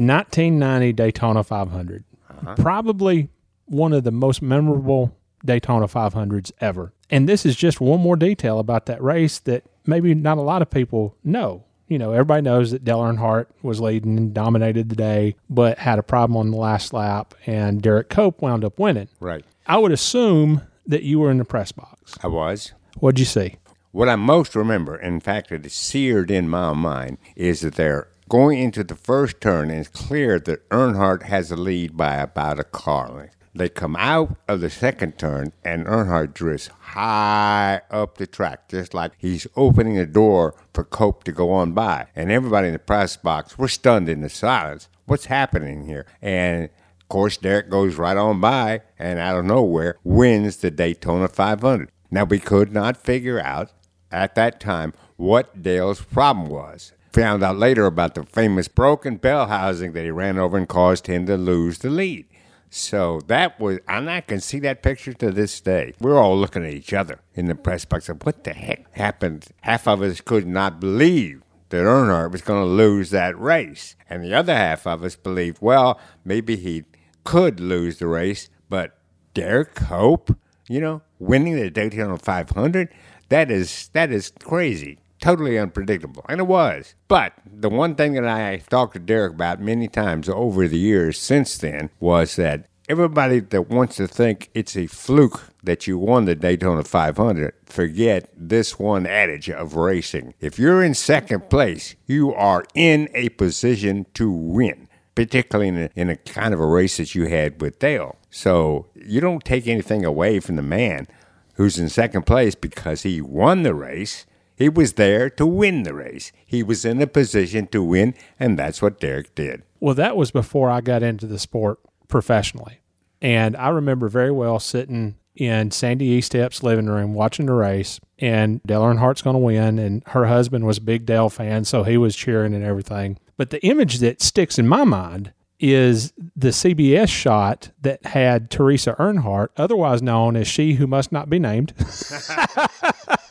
[0.08, 2.04] 1990 Daytona 500.
[2.30, 2.56] Uh-huh.
[2.56, 3.30] Probably
[3.66, 6.94] one of the most memorable Daytona 500s ever.
[7.10, 10.62] And this is just one more detail about that race that maybe not a lot
[10.62, 11.66] of people know.
[11.88, 16.00] You know, everybody knows that Dale Earnhardt was leading and dominated the day, but had
[16.00, 19.10] a problem on the last lap, and Derek Cope wound up winning.
[19.20, 19.46] Right.
[19.68, 22.18] I would assume that you were in the press box.
[22.24, 22.74] I was.
[22.98, 23.58] What'd you see?
[23.92, 28.08] What I most remember, in fact, it is seared in my mind, is that they're
[28.30, 32.64] going into the first turn, it's clear that Earnhardt has a lead by about a
[32.64, 33.36] car length.
[33.56, 38.96] They come out of the second turn, and Earnhardt drifts high up the track, just
[38.96, 42.08] like he's opening the door for Cope to go on by.
[42.16, 44.90] And everybody in the press box, we're stunned into silence.
[45.06, 46.08] What's happening here?
[46.20, 51.28] And of course, Derek goes right on by and out of nowhere wins the Daytona
[51.28, 51.92] 500.
[52.10, 53.72] Now, we could not figure out
[54.12, 56.94] at that time what Dale's problem was.
[57.14, 61.06] Found out later about the famous broken bell housing that he ran over and caused
[61.06, 62.26] him to lose the lead.
[62.72, 65.94] So that was, and I can see that picture to this day.
[66.00, 68.10] We're all looking at each other in the press box.
[68.10, 69.46] Of what the heck happened?
[69.62, 74.24] Half of us could not believe that Earnhardt was going to lose that race, and
[74.24, 76.86] the other half of us believed, well, maybe he
[77.24, 78.98] could lose the race, but
[79.36, 80.36] Derek Cope,
[80.68, 82.90] you know, winning the Daytona 500,
[83.30, 86.26] that is that is crazy totally unpredictable.
[86.28, 86.96] And it was.
[87.08, 91.18] But the one thing that I talked to Derek about many times over the years
[91.18, 96.26] since then was that everybody that wants to think it's a fluke that you won
[96.26, 100.34] the Daytona 500 forget this one adage of racing.
[100.42, 104.90] If you're in second place, you are in a position to win.
[105.16, 108.18] Particularly in a, in a kind of a race that you had with Dale.
[108.32, 111.08] So you don't take anything away from the man
[111.54, 115.94] who's in second place because he won the race He was there to win the
[115.94, 116.32] race.
[116.46, 119.64] He was in a position to win, and that's what Derek did.
[119.80, 122.80] Well, that was before I got into the sport professionally.
[123.22, 128.62] And I remember very well sitting in Sandy Estep's living room watching the race, and
[128.64, 129.80] Dale Earnhardt's going to win.
[129.80, 133.18] And her husband was a big Dale fan, so he was cheering and everything.
[133.38, 138.96] But the image that sticks in my mind is the CBS shot that had Teresa
[139.00, 141.74] Earnhardt, otherwise known as She Who Must Not Be Named.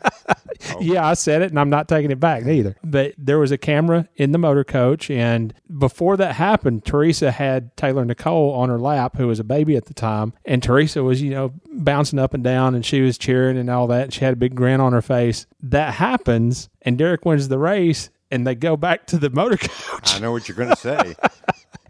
[0.75, 0.81] Oh.
[0.81, 2.77] Yeah, I said it and I'm not taking it back neither.
[2.85, 5.11] But there was a camera in the motor coach.
[5.11, 9.77] And before that happened, Teresa had Taylor Nicole on her lap, who was a baby
[9.77, 10.35] at the time.
[10.45, 13.87] And Teresa was, you know, bouncing up and down and she was cheering and all
[13.89, 14.05] that.
[14.05, 15.47] And she had a big grin on her face.
[15.63, 16.69] That happens.
[16.83, 20.15] And Derrike wins the race and they go back to the motor coach.
[20.15, 21.15] I know what you're going to say.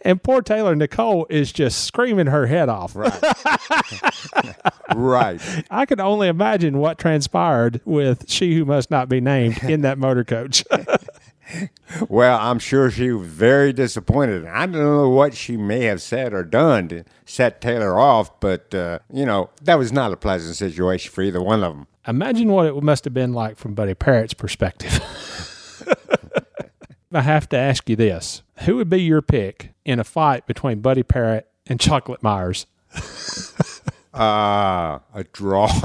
[0.04, 2.96] And poor Taylor Nicole is just screaming her head off.
[2.96, 3.12] Right.
[4.94, 5.64] right.
[5.70, 9.98] I can only imagine what transpired with She Who Must Not Be Named in that
[9.98, 10.64] motor coach.
[12.08, 14.44] well, I'm sure she was very disappointed.
[14.46, 18.74] I don't know what she may have said or done to set Taylor off, but,
[18.74, 21.86] uh, you know, that was not a pleasant situation for either one of them.
[22.08, 25.00] Imagine what it must have been like from Buddy Parrott's perspective.
[27.14, 30.80] I have to ask you this Who would be your pick in a fight between
[30.80, 32.66] Buddy Parrott and Chocolate Myers?
[34.14, 35.68] Ah, uh, a draw.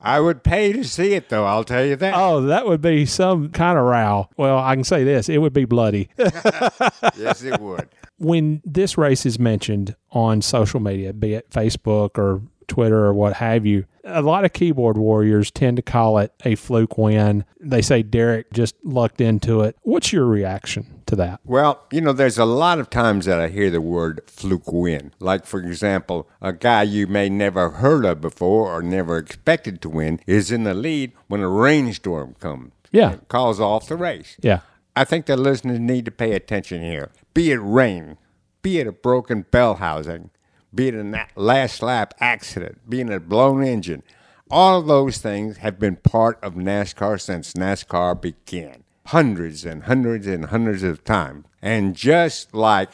[0.00, 1.44] I would pay to see it, though.
[1.44, 2.14] I'll tell you that.
[2.16, 4.28] Oh, that would be some kind of row.
[4.36, 6.08] Well, I can say this: it would be bloody.
[6.18, 7.88] yes, it would.
[8.18, 13.34] When this race is mentioned on social media, be it Facebook or Twitter or what
[13.34, 17.44] have you, a lot of keyboard warriors tend to call it a fluke win.
[17.60, 19.76] They say Derrike just lucked into it.
[19.82, 21.40] What's your reaction to that?
[21.44, 25.12] Well, you know, there's a lot of times that I hear the word fluke win.
[25.18, 29.88] Like, for example, a guy you may never heard of before or never expected to
[29.88, 32.72] win is in the lead when a rainstorm comes.
[32.90, 33.16] Yeah.
[33.28, 34.36] calls off the race.
[34.40, 34.60] Yeah.
[34.96, 37.10] I think the listeners need to pay attention here.
[37.34, 38.16] Be it rain,
[38.62, 40.30] be it a broken bell housing,
[40.78, 44.00] be it a last lap accident, being a blown engine.
[44.48, 50.44] All those things have been part of NASCAR since NASCAR began, hundreds and hundreds and
[50.44, 51.46] hundreds of times.
[51.60, 52.90] And just like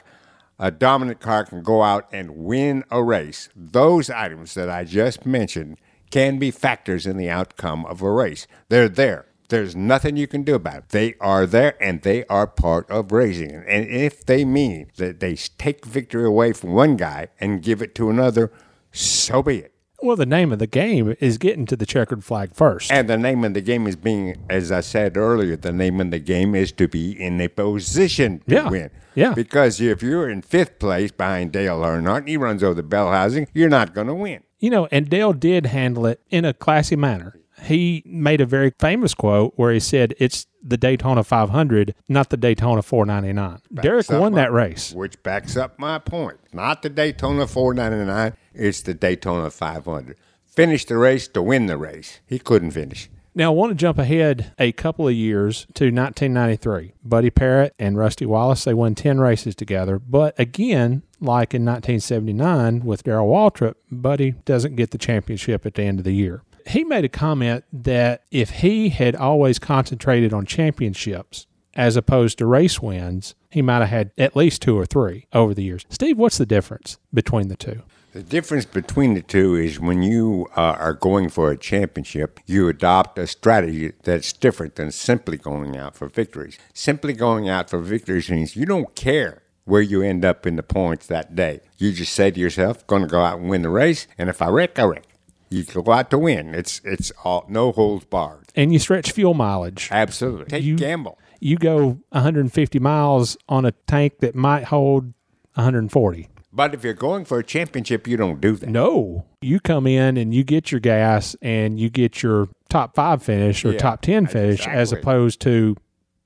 [0.59, 5.27] a dominant car can go out and win a race, those items that I just
[5.27, 5.77] mentioned
[6.11, 8.47] can be factors in the outcome of a race.
[8.71, 9.27] They're there.
[9.49, 10.89] There's nothing you can do about it.
[10.91, 13.63] They are there and they are part of racing.
[13.67, 17.95] And if they mean that they take victory away from one guy and give it
[17.97, 18.53] to another,
[18.93, 19.75] so be it.
[20.03, 22.93] Well, the name of the game is getting to the checkered flag first.
[22.93, 26.11] And the name of the game is being, as I said earlier, the name of
[26.11, 28.69] the game is to be in a position to yeah.
[28.69, 28.91] win.
[29.15, 29.33] Yeah.
[29.33, 33.13] Because if you're in fifth place behind Dale Earnhardt and he runs over the bell
[33.13, 34.43] housing, you're not going to win.
[34.59, 38.73] You know, and Dale did handle it in a classy manner he made a very
[38.79, 44.21] famous quote where he said, "It's the Daytona 500, not the Daytona 499." Backs Derrike
[44.21, 46.39] won my, that race, which backs up my point.
[46.53, 50.17] Not the Daytona 499, it's the Daytona 500.
[50.47, 52.21] Finished the race to win the race.
[52.27, 53.11] He couldn't finish.
[53.37, 56.93] Now, I want to jump ahead a couple of years to 1993.
[57.03, 59.99] Buddy Parrott and Rusty Wallace, they won 10 races together.
[59.99, 65.83] But again, like in 1979 with Darrell Waltrip, Buddy doesn't get the championship at the
[65.83, 70.47] end of the year he made a comment that if he had always concentrated on
[70.47, 75.27] championships as opposed to race wins, he might have had at least two or three
[75.33, 75.85] over the years.
[75.89, 77.83] Steve, what's the difference between the two?
[78.13, 82.69] The difference between the two is when you uh, are going for a championship, you
[82.69, 86.57] adopt a strategy that's different than simply going out for victories.
[86.73, 90.63] Simply going out for victories means you don't care where you end up in the
[90.63, 91.61] points that day.
[91.79, 94.41] You just say to yourself, going to go out and win the race, and if
[94.41, 95.14] I wreck, I wreck.
[95.55, 96.55] You go out to win.
[96.55, 98.47] It's it's all no holds barred.
[98.57, 99.89] And you stretch fuel mileage.
[99.91, 100.47] Absolutely.
[100.47, 101.19] Take you, gamble.
[101.41, 105.13] You go 150 miles on a tank that might hold
[105.55, 106.29] 140.
[106.53, 108.69] But if you're going for a championship, you don't do that.
[108.69, 109.27] No.
[109.41, 113.65] You come in and you get your gas and you get your top five finish
[113.65, 114.81] or Yeah, top 10 finish exactly.
[114.81, 115.77] as opposed to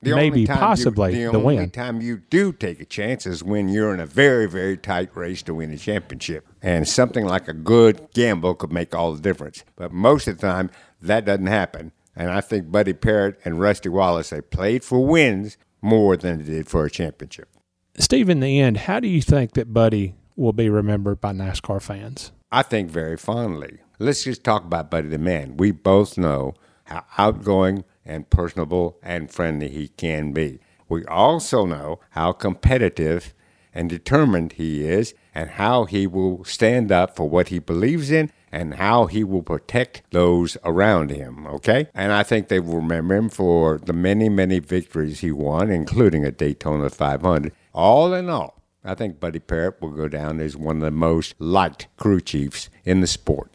[0.01, 1.69] The only maybe time you- possibly the, the, only win.
[1.71, 5.41] time you do take a chance is when you're in a very, very tight race
[5.43, 6.47] to win a championship.
[6.61, 9.63] And something like a good gamble could make all the difference.
[9.75, 10.71] But most of the time,
[11.01, 11.91] that doesn't happen.
[12.15, 16.43] And I think Buddy Parrott and Rusty Wallace, they played for wins more than they
[16.43, 17.49] did for a championship.
[17.97, 21.81] Steve, in the end, how do you think that Buddy will be remembered by NASCAR
[21.81, 22.31] fans?
[22.51, 23.79] I think very fondly.
[23.99, 25.57] Let's just talk about Buddy the Man.
[25.57, 26.53] We both know
[26.85, 30.59] how outgoing and personable and friendly he can be.
[30.89, 33.33] We also know how competitive
[33.73, 38.31] and determined he is and how he will stand up for what he believes in
[38.51, 41.87] and how he will protect those around him, okay?
[41.93, 46.25] And I think they will remember him for the many, many victories he won, including
[46.25, 47.53] a Daytona 500.
[47.73, 51.35] All in all, I think Buddy Parrott will go down as one of the most
[51.37, 53.51] liked crew chiefs in the sport.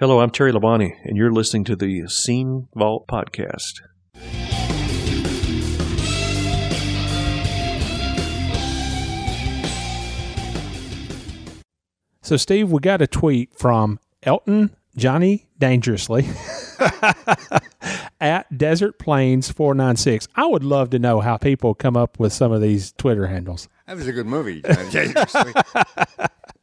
[0.00, 3.80] Hello, I'm Terry Labonte, and you're listening to the Scene Vault Podcast.
[12.22, 16.28] So, Steve, we got a tweet from Elton Johnny Dangerously
[18.20, 20.28] at Desert Plains 496.
[20.36, 23.68] I would love to know how people come up with some of these Twitter handles.
[23.88, 24.60] That was a good movie.
[24.92, 25.54] Dangerously.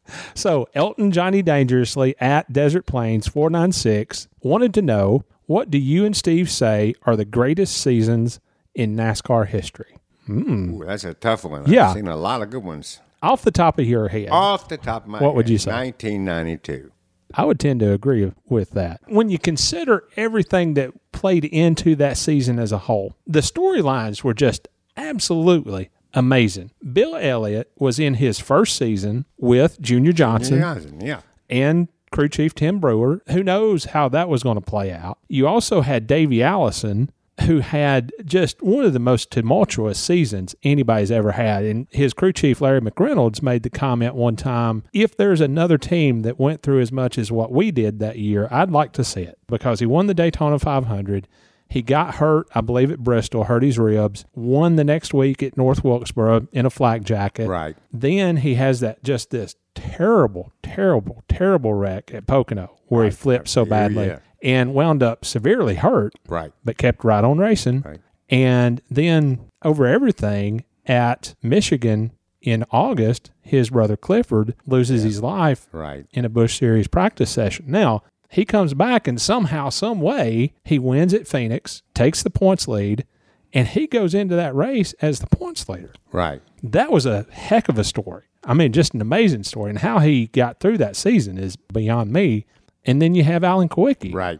[0.35, 6.15] So, Elton Johnny Dangerously at Desert Plains 496 wanted to know what do you and
[6.15, 8.39] Steve say are the greatest seasons
[8.73, 9.97] in NASCAR history?
[10.25, 10.73] Hmm.
[10.75, 11.63] Ooh, that's a tough one.
[11.67, 11.89] Yeah.
[11.89, 12.99] I've seen a lot of good ones.
[13.21, 15.71] Off the top of your head, Off the top of my What would you say?
[15.71, 16.91] 1992.
[17.33, 19.01] I would tend to agree with that.
[19.07, 24.33] When you consider everything that played into that season as a whole, the storylines were
[24.33, 26.71] just absolutely amazing.
[26.93, 31.21] Bill Elliott was in his first season with Junior Johnson Johnson, yeah.
[31.49, 33.21] and crew chief Tim Brewer.
[33.29, 35.19] Who knows how that was going to play out?
[35.27, 37.11] You also had Davey Allison,
[37.41, 41.65] who had just one of the most tumultuous seasons anybody's ever had.
[41.65, 46.21] And his crew chief, Larry McReynolds, made the comment one time if there's another team
[46.21, 49.21] that went through as much as what we did that year, I'd like to see
[49.21, 51.27] it because he won the Daytona 500.
[51.67, 55.57] He got hurt, I believe, at Bristol, hurt his ribs, won the next week at
[55.57, 57.47] North Wilkesboro in a flak jacket.
[57.47, 57.75] Right.
[57.91, 63.47] Then he has that just this terrible, terrible, terrible wreck at Pocono where he flipped
[63.49, 64.19] so badly yeah.
[64.43, 66.51] and wound up severely hurt, Right.
[66.63, 67.81] but kept right on racing.
[67.81, 67.99] Right.
[68.29, 72.11] And then over everything at Michigan
[72.41, 76.05] in August, his brother Clifford loses his life Right.
[76.11, 77.65] in a Busch Series practice session.
[77.67, 78.03] Now,
[78.35, 83.05] he comes back and somehow, some way, he wins at Phoenix, takes the points lead,
[83.53, 85.93] and he goes into that race as the points leader.
[86.11, 86.41] Right.
[86.61, 88.23] That was a heck of a story.
[88.43, 89.69] I mean, just an amazing story.
[89.69, 92.45] And how he got through that season is beyond me.
[92.83, 94.39] And then you have Alan Kulwicki, Right.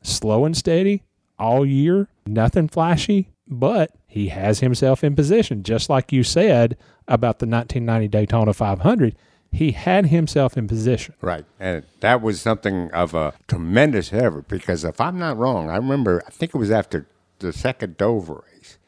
[0.00, 1.02] slow and steady
[1.38, 6.76] all year, nothing flashy, but he has himself in position, just like you said
[7.06, 9.14] about the 1990 Daytona 500.
[9.54, 11.14] He had himself in position.
[11.20, 11.44] Right.
[11.60, 16.22] And that was something of a tremendous effort because if I'm not wrong, I remember,
[16.26, 17.06] I think it was after
[17.38, 18.78] the second Dover race,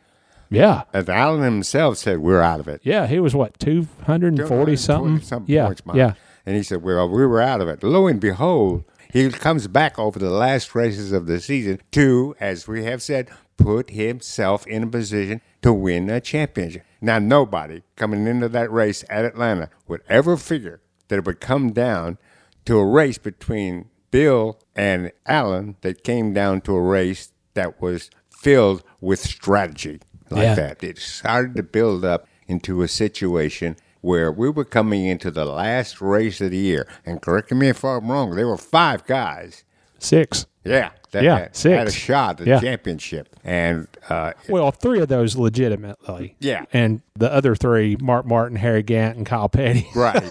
[0.50, 0.82] Yeah.
[0.92, 2.80] as Alan himself said, we're out of it.
[2.84, 5.20] Yeah, he was what, 240 something?
[5.20, 5.66] something yeah.
[5.66, 6.14] points, yeah.
[6.44, 7.82] And he said, well, we were out of it.
[7.82, 12.66] Lo and behold, he comes back over the last races of the season to, as
[12.68, 16.84] we have said, put himself in a position to win a championship.
[17.00, 21.72] Now, nobody coming into that race at Atlanta would ever figure that it would come
[21.72, 22.18] down
[22.66, 28.10] to a race between Bill and Alan that came down to a race that was
[28.30, 29.98] filled with strategy
[30.30, 30.54] like Yeah.
[30.54, 30.84] that.
[30.84, 36.00] It started to build up into a situation where we were coming into the last
[36.00, 36.86] race of the year.
[37.04, 39.64] And correct me if I'm wrong, there were five guys.
[39.98, 40.46] Six.
[40.64, 41.38] Yeah, that Yeah,
[41.70, 42.56] had, had a shot at Yeah.
[42.60, 43.34] the championship.
[43.44, 46.36] And uh, Well, three of those legitimately.
[46.40, 46.64] Yeah.
[46.72, 49.88] And the other three, Mark Martin, Harry Gant, and Kyle Petty.
[49.94, 50.22] right,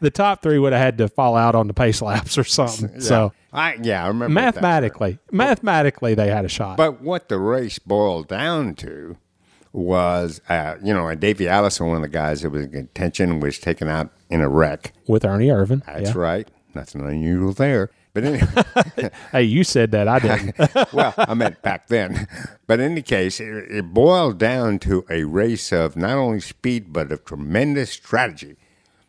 [0.00, 2.90] the top three would have had to fall out on the pace laps or something.
[3.00, 4.44] So I, yeah, I remember that.
[4.54, 6.76] mathematically, mathematically, they had a shot.
[6.76, 9.16] But what the race boiled down to
[9.72, 13.40] was, uh, you know, and Davey Allison, one of the guys that was in contention,
[13.40, 14.92] was taken out in a wreck.
[15.06, 15.84] with Ernie Irvan.
[15.86, 16.18] That's yeah.
[16.18, 16.48] right.
[16.74, 17.90] Nothing unusual there.
[18.12, 20.08] But anyway, Hey, you said that.
[20.08, 20.92] I didn't.
[20.92, 22.26] well, I meant back then.
[22.66, 26.92] But in any case, it, it boiled down to a race of not only speed,
[26.92, 28.56] but of tremendous strategy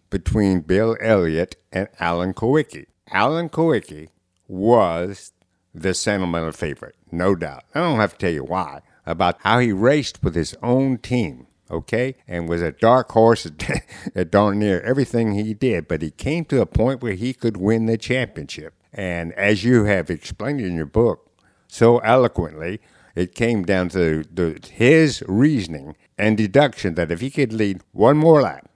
[0.09, 2.85] between Bill Elliott and Alan Kulwicki.
[3.09, 4.09] Alan Kulwicki
[4.47, 5.31] was
[5.73, 7.63] the sentimental favorite, no doubt.
[7.73, 11.47] I don't have to tell you why, about how he raced with his own team,
[11.69, 13.83] okay, and was a dark horse at,
[14.15, 17.57] at darn near everything he did, but he came to a point where he could
[17.57, 18.73] win the championship.
[18.93, 21.29] And as you have explained in your book
[21.67, 22.81] so eloquently,
[23.15, 28.17] it came down to the, his reasoning and deduction that if he could lead one
[28.17, 28.69] more lap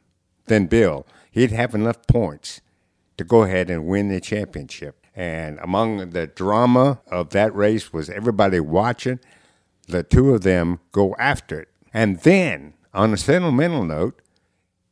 [0.45, 2.61] than Bill, he'd have enough points
[3.17, 5.05] to go ahead and win the championship.
[5.15, 9.19] And among the drama of that race was everybody watching
[9.87, 11.69] the two of them go after it.
[11.93, 14.21] And then, on a sentimental note,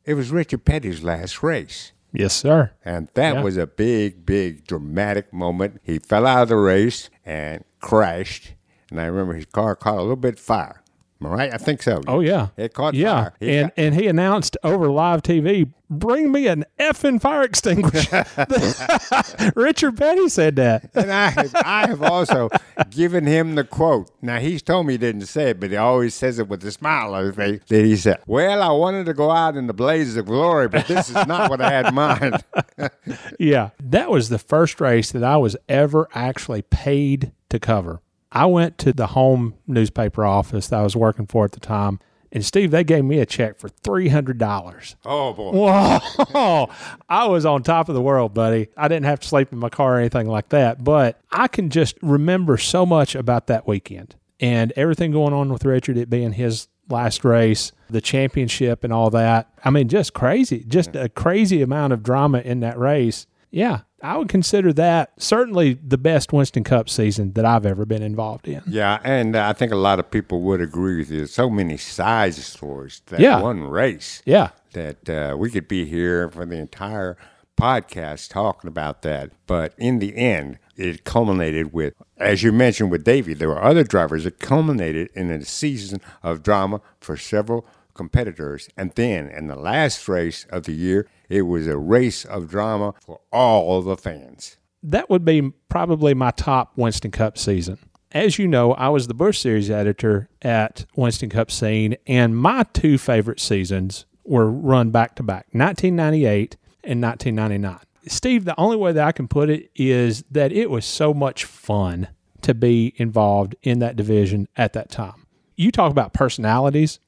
[0.04, 1.92] it was Richard Petty's last race.
[2.14, 2.70] Yes, sir.
[2.84, 3.42] And that Yeah.
[3.42, 5.80] was a big, big dramatic moment.
[5.82, 8.54] He fell out of the race and crashed.
[8.90, 10.80] And I remember his car caught a little bit fire.
[11.20, 11.54] Right?
[11.54, 12.02] I think so.
[12.06, 13.32] Oh yeah, It caught yeah, fire.
[13.40, 18.26] He and got- and he announced over live TV, "Bring me an effing fire extinguisher."
[19.56, 20.90] Richard Petty said that.
[20.94, 22.50] and I have, I have also
[22.90, 24.10] given him the quote.
[24.20, 26.70] Now he's told me he didn't say it, but he always says it with a
[26.72, 27.60] smile on his face.
[27.68, 30.86] That he said, "Well, I wanted to go out in the blazes of glory, but
[30.86, 32.42] this is not what I had in mind."
[33.38, 38.00] Yeah, that was the first race that I was ever actually paid to cover.
[38.34, 42.00] I went to the home newspaper office that I was working for at the time,
[42.32, 44.96] and Steve, they gave me a check for three hundred dollars.
[45.04, 45.52] oh boy!
[45.52, 46.70] Whoa!
[47.08, 48.68] I was on top of the world, buddy.
[48.76, 51.70] I didn't have to sleep in my car or anything like that, but I can
[51.70, 56.32] just remember so much about that weekend and everything going on with Richard, it being
[56.32, 59.48] his last race, the championship, and all that.
[59.64, 63.26] I mean, just crazy, just a crazy amount of drama in that race.
[63.54, 68.02] Yeah, I would consider that certainly the best Winston Cup season that I've ever been
[68.02, 68.62] involved in.
[68.66, 71.26] Yeah, and uh, I think a lot of people would agree with you.
[71.26, 73.40] So many side stories that Yeah.
[73.40, 74.22] one race.
[74.26, 74.48] Yeah.
[74.72, 77.16] that uh, we could be here for the entire
[77.56, 79.30] podcast talking about that.
[79.46, 83.84] But in the end, it culminated with, as you mentioned with Davey, there were other
[83.84, 84.26] drivers.
[84.26, 88.68] It culminated in a season of drama for several competitors.
[88.76, 92.94] And then in the last race of the year, it was a race of drama
[93.04, 94.56] for all the fans.
[94.82, 97.78] that would be probably my top Winston Cup season.
[98.12, 102.64] As you know, I was the Busch Series editor at Winston Cup Scene, and my
[102.72, 107.78] two favorite seasons were run back to back 1998 and 1999.
[108.06, 111.44] Steve, the only way that I can put it is that it was so much
[111.44, 112.08] fun
[112.42, 115.26] to be involved in that division at that time.
[115.56, 117.00] You talk about personalities,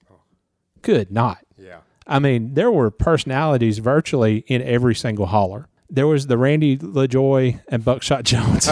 [0.83, 1.46] good night.
[2.07, 5.69] I mean, there were personalities virtually in every single hauler.
[5.89, 8.69] There was the Randy LaJoie and Buckshot Jones.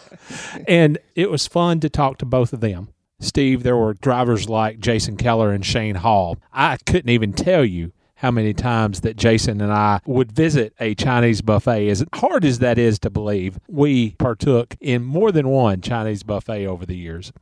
[0.68, 2.88] and it was fun to talk to both of them.
[3.20, 6.36] Steve, there were drivers like Jason Keller and Shane Hall.
[6.52, 10.94] I couldn't even tell you how many times that Jason and I would visit a
[10.94, 11.88] Chinese buffet.
[11.88, 16.66] As hard as that is to believe, we partook in more than one Chinese buffet
[16.66, 17.32] over the years.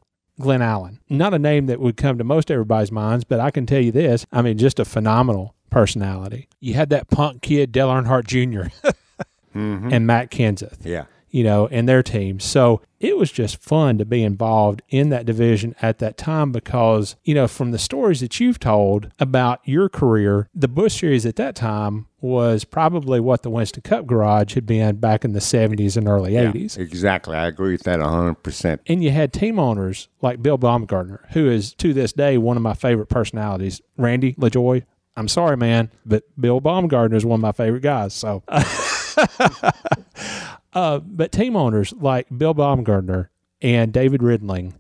[0.41, 1.01] Glenn Allen.
[1.09, 3.93] Not a name that would come to most everybody's minds, but I can tell you
[3.93, 4.27] this.
[4.33, 6.49] I mean, just a phenomenal personality.
[6.61, 8.71] You had that punk kid, Dale Earnhardt junior
[9.55, 9.93] mm-hmm.
[9.93, 11.05] and Matt Kenseth Yeah.
[11.31, 12.41] You know, and their team.
[12.41, 17.17] So it was just fun to be involved in that division at that time because,
[17.25, 21.37] you know, from the stories that you've told about your career, the Busch Series at
[21.37, 25.97] that time was probably what the Winston Cup Garage had been back in the 70s
[25.97, 26.79] and early 80s.
[26.79, 27.37] Exactly.
[27.37, 28.79] I agree with that 100%.
[28.87, 32.63] And you had team owners like Bill Baumgardner, who is to this day one of
[32.63, 33.81] my favorite personalities.
[33.97, 34.85] Randy LaJoie,
[35.17, 38.15] I'm sorry, man, but Bill Baumgardner is one of my favorite guys.
[38.15, 38.43] So,
[40.77, 43.29] uh, but team owners like Bill Baumgardner
[43.63, 44.75] and David Ridling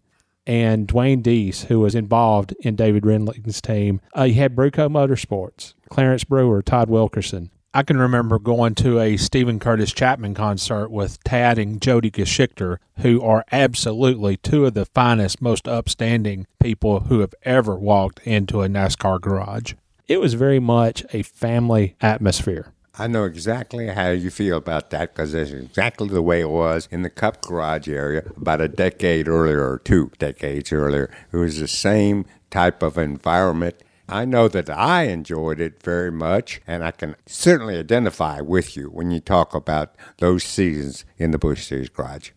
[0.46, 4.02] and Dwayne Deese, who was involved in David Ridling's team.
[4.14, 7.50] Uh, you had Brewco Motorsports, Clarence Brewer, Todd Wilkerson.
[7.72, 12.76] I can remember going to a Steven Curtis Chapman concert with Tad and Jody Geschickter,
[12.98, 18.60] who are absolutely two of the finest, most upstanding people who have ever walked into
[18.60, 19.72] a NASCAR garage.
[20.06, 22.72] It was very much a family atmosphere.
[22.98, 26.88] I know exactly how you feel about that because that's exactly the way it was
[26.90, 31.10] in the Cup Garage area about a decade earlier or two decades earlier.
[31.30, 33.76] It was the same type of environment.
[34.08, 38.88] I know that I enjoyed it very much, and I can certainly identify with you
[38.88, 42.30] when you talk about those seasons in the Busch Series Garage.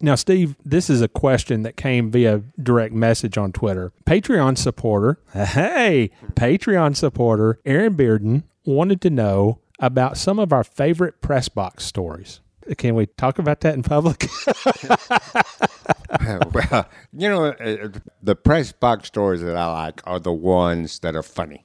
[0.00, 3.92] Now, Steve, this is a question that came via direct message on Twitter.
[4.06, 11.20] Patreon supporter, hey, Patreon supporter Aaron Bearden wanted to know about some of our favorite
[11.20, 12.40] press box stories.
[12.76, 14.28] Can we talk about that in public?
[16.52, 17.88] well, you know, uh,
[18.22, 21.64] the press box stories that I like are the ones that are funny.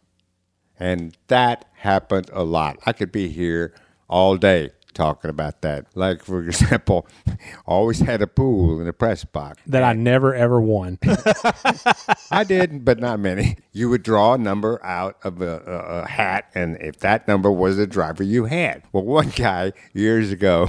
[0.80, 2.80] And that happened a lot.
[2.86, 3.74] I could be here
[4.08, 5.86] all day talking about that.
[5.94, 7.08] Like, for example,
[7.68, 9.62] always had a pool in the press box.
[9.68, 10.98] that I never ever won.
[12.32, 13.58] I did, but not many.
[13.72, 17.52] You would draw a number out of a, a, a hat, and if that number
[17.52, 18.84] was the driver you had.
[18.92, 20.68] Well, one guy years ago,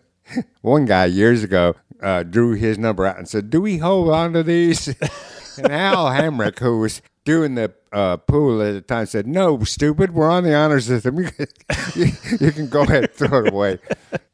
[0.60, 4.32] one guy years ago uh, drew his number out and said, "Do we hold on
[4.34, 4.88] to these?"
[5.58, 10.12] and Al Hamrick, who was doing the uh, pool at the time, said, "No, stupid.
[10.14, 11.18] We're on the honor system.
[11.24, 11.46] You can,
[11.94, 12.06] you,
[12.40, 13.78] you can go ahead and throw it away."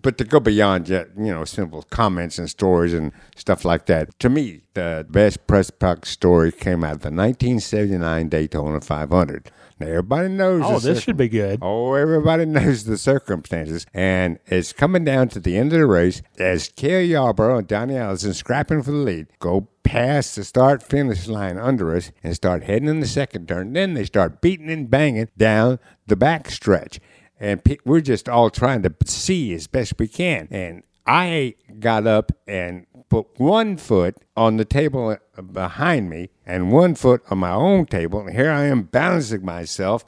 [0.03, 4.29] But to go beyond you know simple comments and stories and stuff like that, to
[4.29, 9.51] me, the best press box story came out of the 1979 Daytona 500.
[9.81, 10.63] Now everybody knows.
[10.65, 11.59] Oh, this should be good.
[11.63, 13.87] Oh, everybody knows the circumstances.
[13.95, 17.97] And it's coming down to the end of the race as Cale Yarborough and Donnie
[17.97, 19.29] Allison scrapping for the lead.
[19.39, 23.73] Go pass the start finish line under us and start heading in the second turn.
[23.73, 27.01] Then they start beating and banging down the back stretch.
[27.41, 30.47] And pe- we're just all trying to see as best we can.
[30.53, 36.71] And I got up and put one foot on the table uh, behind me and
[36.71, 38.21] one foot on my own table.
[38.21, 40.05] And here I am balancing myself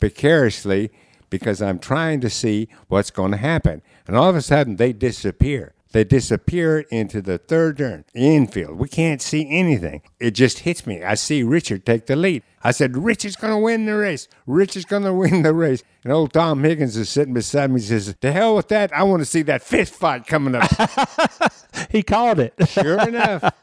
[0.00, 0.90] precariously
[1.28, 3.82] because I'm trying to see what's going to happen.
[4.06, 5.74] And all of a sudden, they disappear.
[5.92, 7.80] They disappear into the third
[8.14, 8.78] infield.
[8.78, 10.02] We can't see anything.
[10.20, 11.02] It just hits me.
[11.02, 12.42] I see Richard take the lead.
[12.66, 14.26] I said, Richard's going to win the race.
[14.44, 15.84] Richard's going to win the race.
[16.02, 17.80] And old Tom Higgins is sitting beside me.
[17.80, 18.92] He says, To hell with that.
[18.92, 20.68] I want to see that fist fight coming up.
[21.90, 22.54] he called it.
[22.68, 23.54] sure enough.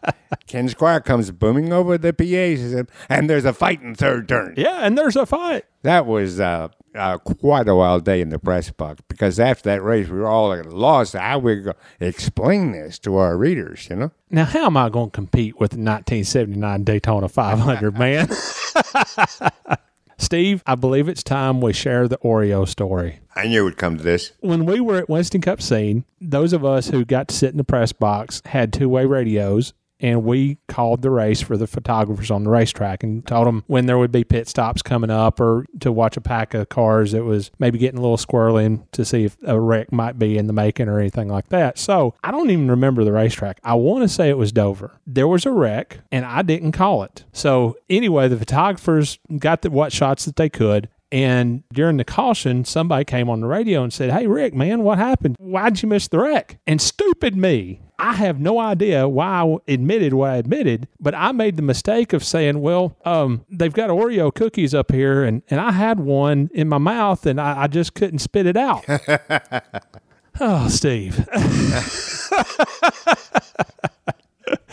[0.47, 2.85] Ken Squier comes booming over the PA.
[3.09, 4.53] And there's a fight in third turn.
[4.55, 5.65] Yeah, and there's a fight.
[5.81, 9.83] That was uh, uh, quite a wild day in the press box because after that
[9.83, 13.87] race, we were all at a loss how we go explain this to our readers,
[13.89, 14.11] you know?
[14.29, 18.29] Now, how am I going to compete with the 1979 Daytona 500, man?
[20.17, 23.19] Steve, I believe it's time we share the Oreo story.
[23.35, 24.31] I knew it would come to this.
[24.39, 27.57] When we were at Winston Cup scene, those of us who got to sit in
[27.57, 32.29] the press box had two way radios and we called the race for the photographers
[32.29, 35.65] on the racetrack and told them when there would be pit stops coming up or
[35.79, 39.23] to watch a pack of cars that was maybe getting a little squirrely to see
[39.23, 41.79] if a wreck might be in the making or anything like that.
[41.79, 43.61] So I don't even remember the racetrack.
[43.63, 44.91] I want to say it was Dover.
[45.07, 47.23] There was a wreck and I didn't call it.
[47.31, 50.89] So anyway, the photographers got the what shots that they could.
[51.13, 54.97] And during the caution, somebody came on the radio and said, Hey, Rick, man, what
[54.97, 55.35] happened?
[55.39, 56.57] Why'd you miss the wreck?
[56.65, 61.31] And stupid me, I have no idea why I admitted what I admitted, but I
[61.31, 65.61] made the mistake of saying, well, um, they've got Oreo cookies up here, and, and
[65.61, 68.83] I had one in my mouth, and I, I just couldn't spit it out.
[70.41, 71.25] oh, Steve.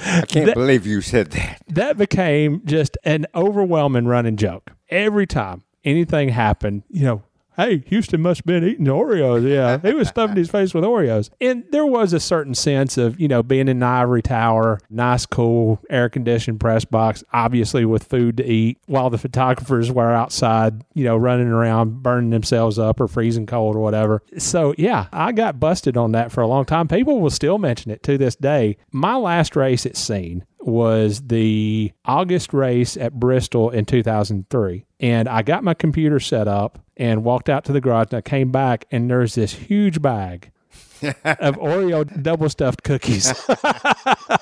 [0.02, 1.62] I can't That- believe you said that.
[1.68, 4.72] that became just an overwhelming running joke.
[4.88, 7.22] Every time anything happened, you know,
[7.56, 9.48] hey, Houston must have been eating Oreos.
[9.48, 11.30] Yeah, he was stuffing his face with Oreos.
[11.40, 15.26] And there was a certain sense of, you know, being in the ivory tower, nice,
[15.26, 20.84] cool, air conditioned press box, obviously with food to eat, while the photographers were outside,
[20.94, 24.22] you know, running around, burning themselves up or freezing cold or whatever.
[24.38, 26.88] So, yeah, I got busted on that for a long time.
[26.88, 28.76] People will still mention it to this day.
[28.92, 34.84] My last race at Scene was the August race at Bristol in 2003.
[35.00, 38.20] And I got my computer set up and walked out to the garage and I
[38.20, 40.50] came back and there's this huge bag
[41.02, 43.32] of Oreo double stuffed cookies.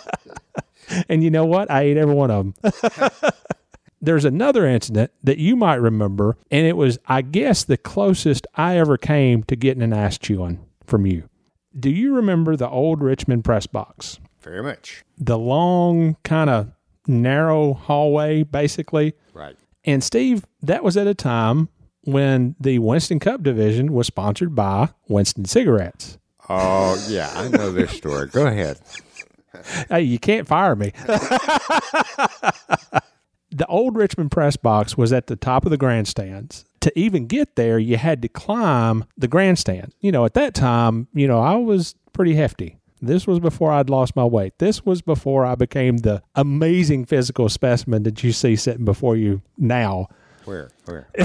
[1.08, 1.70] and you know what?
[1.70, 2.72] I ate every one of them.
[4.00, 8.78] There's another incident that you might remember, and it was, I guess, the closest I
[8.78, 11.28] ever came to getting an ass chewing from you.
[11.78, 14.20] Do you remember the old Richmond press box?
[14.40, 15.04] Very much.
[15.18, 16.70] the long kind of
[17.08, 19.56] narrow hallway basically Right.
[19.88, 21.68] And steve that was at a time
[22.02, 26.18] when the winston cup division was sponsored by winston cigarettes.
[26.50, 28.28] Oh, yeah, I know this story.
[28.28, 28.78] Go ahead.
[29.90, 30.92] hey you can't fire me.
[33.50, 36.64] The old richmond press box was at the top of the grandstands.
[36.82, 41.08] To even get there you had to climb the grandstand you know at that time
[41.12, 44.58] you know i was pretty hefty this was before I'd lost my weight.
[44.58, 49.42] This was before I became the amazing physical specimen that you see sitting before you
[49.56, 50.08] now.
[50.44, 50.70] Where?
[50.86, 51.08] Where?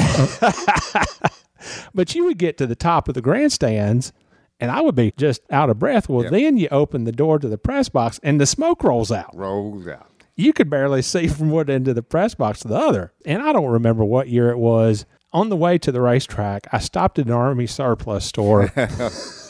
[1.93, 4.11] But you would get to the top of the grandstands
[4.59, 6.07] and I would be just out of breath.
[6.07, 9.35] Well, then you open the door to the press box and the smoke rolls out.
[9.35, 10.09] Rolls out.
[10.35, 13.13] You could barely see from one end of the press box to the other.
[13.25, 15.05] And I don't remember what year it was.
[15.31, 18.67] On the way to the racetrack, I stopped at an Army surplus store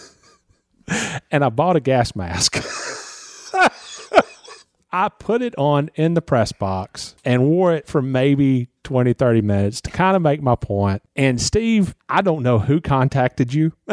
[1.31, 2.57] and I bought a gas mask.
[4.95, 9.41] I put it on in the press box and wore it for maybe 20, 30
[9.41, 11.01] minutes to kind of make my point.
[11.15, 13.73] And Steve, I don't know who contacted you,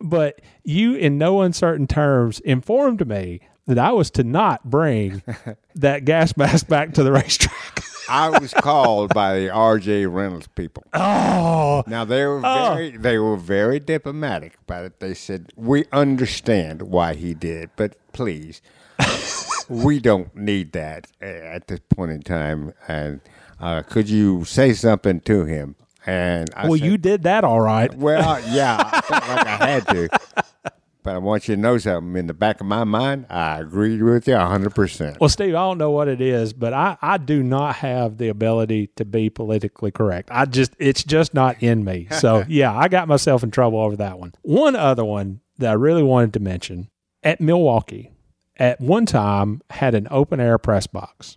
[0.00, 5.24] but you, in no uncertain terms, informed me that I was to not bring
[5.74, 7.81] that gas mask back to the racetrack.
[8.08, 10.84] I was called by the RJ Reynolds people.
[10.92, 12.74] Oh, Now they were Oh.
[12.74, 15.00] very they were very diplomatic about it.
[15.00, 18.60] They said we understand why he did, but please,
[19.68, 22.74] we don't need that at this point in time.
[22.88, 23.20] And
[23.60, 25.76] uh, could you say something to him?
[26.04, 27.94] And I well, said, you did that all right.
[27.94, 30.08] well, yeah, I felt like I had to.
[31.02, 32.16] But I want you to know something.
[32.16, 35.18] In the back of my mind, I agree with you hundred percent.
[35.20, 38.28] Well, Steve, I don't know what it is, but I, I do not have the
[38.28, 40.28] ability to be politically correct.
[40.30, 42.08] I just, it's just not in me.
[42.10, 44.32] So, yeah, I got myself in trouble over that one.
[44.42, 46.88] One other one that I really wanted to mention
[47.22, 48.10] at Milwaukee,
[48.56, 51.36] at one time had an open air press box.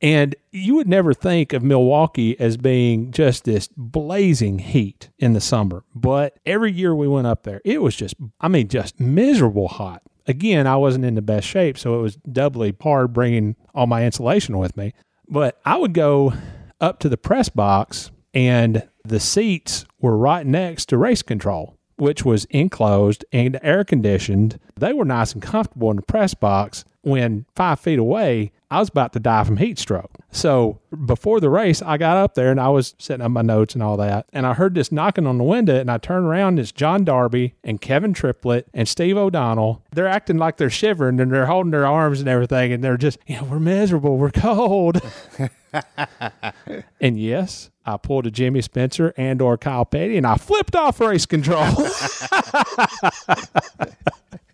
[0.00, 5.40] And you would never think of Milwaukee as being just this blazing heat in the
[5.40, 5.84] summer.
[5.94, 10.02] But every year we went up there, it was just, I mean, just miserable hot.
[10.26, 14.04] Again, I wasn't in the best shape, so it was doubly hard bringing all my
[14.04, 14.92] insulation with me.
[15.28, 16.34] But I would go
[16.80, 22.24] up to the press box, and the seats were right next to race control, which
[22.24, 24.60] was enclosed and air conditioned.
[24.78, 26.84] They were nice and comfortable in the press box.
[27.00, 30.10] When five feet away, I was about to die from heat stroke.
[30.30, 33.72] So before the race, I got up there and I was setting up my notes
[33.74, 34.26] and all that.
[34.32, 37.02] And I heard this knocking on the window and I turned around and it's John
[37.02, 39.82] Darby and Kevin Triplett and Steve O'Donnell.
[39.92, 42.72] They're acting like they're shivering and they're holding their arms and everything.
[42.72, 44.18] And they're just, you know, we're miserable.
[44.18, 45.00] We're cold.
[47.00, 51.00] and yes, I pulled a Jimmy Spencer and or Kyle Petty and I flipped off
[51.00, 51.64] race control.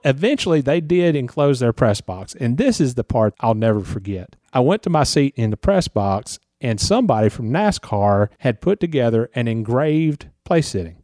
[0.05, 2.35] Eventually, they did enclose their press box.
[2.35, 4.37] And this is the part I'll never forget.
[4.53, 8.81] I went to my seat in the press box, and somebody from NASCAR had put
[8.81, 11.03] together an engraved place sitting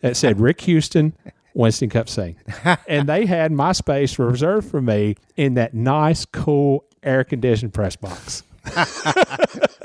[0.00, 1.14] that said Rick Houston,
[1.54, 2.36] Winston Cup Scene.
[2.88, 7.96] and they had my space reserved for me in that nice, cool, air conditioned press
[7.96, 8.42] box.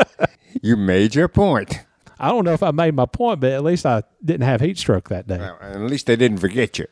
[0.66, 1.82] You made your point.
[2.20, 4.80] I don't know if I made my point, but at least I didn't have heat
[4.80, 5.38] stroke that day.
[5.38, 6.88] Well, at least they didn't forget you.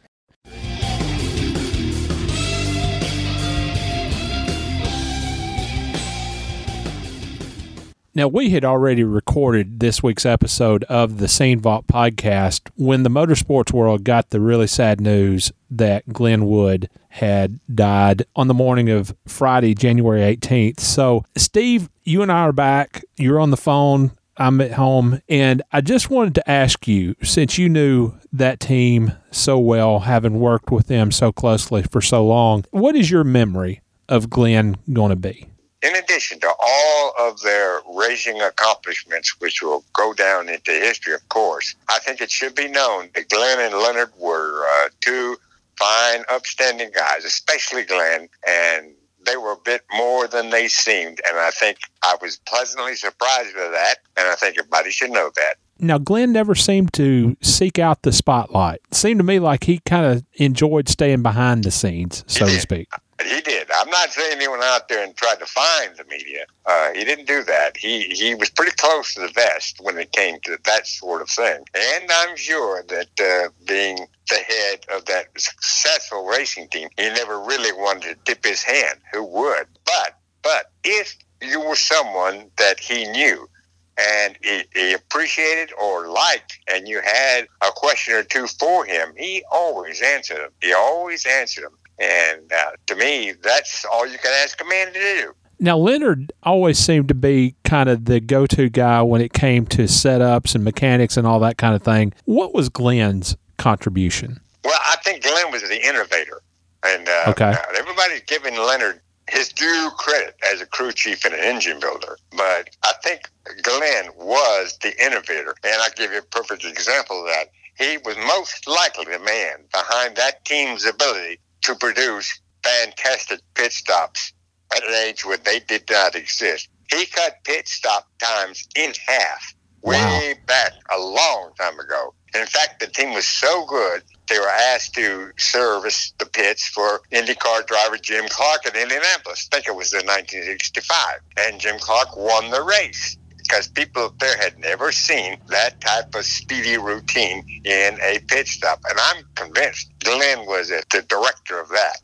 [8.15, 13.09] Now, we had already recorded this week's episode of the Scene Vault podcast when the
[13.09, 18.91] motorsports world got the really sad news that Glenn Wood had died on the morning
[18.91, 20.79] of Friday, January 18th.
[20.79, 23.03] So, Steve, you and I are back.
[23.17, 24.11] You're on the phone.
[24.37, 25.19] I'm at home.
[25.27, 30.39] And I just wanted to ask you since you knew that team so well, having
[30.39, 35.09] worked with them so closely for so long, what is your memory of Glenn going
[35.09, 35.47] to be?
[35.83, 41.27] In addition to all of their racing accomplishments, which will go down into history, of
[41.29, 45.37] course, I think it should be known that Glenn and Leonard were uh, two
[45.77, 48.93] fine, upstanding guys, especially Glenn, and
[49.25, 51.19] they were a bit more than they seemed.
[51.27, 55.31] And I think I was pleasantly surprised with that, and I think everybody should know
[55.35, 55.55] that.
[55.79, 58.79] Now, Glenn never seemed to seek out the spotlight.
[58.91, 62.59] It seemed to me like he kind of enjoyed staying behind the scenes, so to
[62.59, 62.87] speak.
[63.25, 63.69] He did.
[63.75, 66.45] I'm not saying he went out there and tried to find the media.
[66.65, 67.77] Uh, he didn't do that.
[67.77, 71.29] He he was pretty close to the vest when it came to that sort of
[71.29, 71.63] thing.
[71.73, 77.39] And I'm sure that uh, being the head of that successful racing team, he never
[77.39, 78.99] really wanted to dip his hand.
[79.11, 79.67] Who would?
[79.85, 83.49] But but if you were someone that he knew
[83.97, 89.13] and he, he, appreciated or liked, and you had a question or two for him,
[89.17, 90.49] he always answered them.
[90.61, 91.77] He always answered them.
[91.99, 95.33] And uh, to me, that's all you can ask a man to do.
[95.59, 99.65] Now, Leonard always seemed to be kind of the go to guy when it came
[99.67, 102.13] to setups and mechanics and all that kind of thing.
[102.25, 104.41] What was Glenn's contribution?
[104.63, 106.41] Well, I think Glenn was the innovator.
[106.85, 107.55] And uh, okay.
[107.77, 112.17] everybody's giving Leonard his due credit as a crew chief and an engine builder.
[112.31, 113.29] But I think
[113.61, 115.55] Glenn was the innovator.
[115.63, 117.45] And I'll give you a perfect example of that.
[117.77, 124.33] He was most likely the man behind that team's ability to produce fantastic pit stops
[124.75, 126.69] at an age when they did not exist.
[126.91, 130.33] He cut pit stop times in half way wow.
[130.47, 132.13] back a long time ago.
[132.35, 137.01] In fact, the team was so good, they were asked to service the pits for
[137.11, 139.47] IndyCar driver Jim Clark in Indianapolis.
[139.51, 141.19] I think it was in 1965.
[141.37, 143.17] And Jim Clark won the race
[143.53, 148.47] because people up there had never seen that type of speedy routine in a pit
[148.47, 148.81] stop.
[148.89, 151.99] And I'm convinced Glenn was the director of that.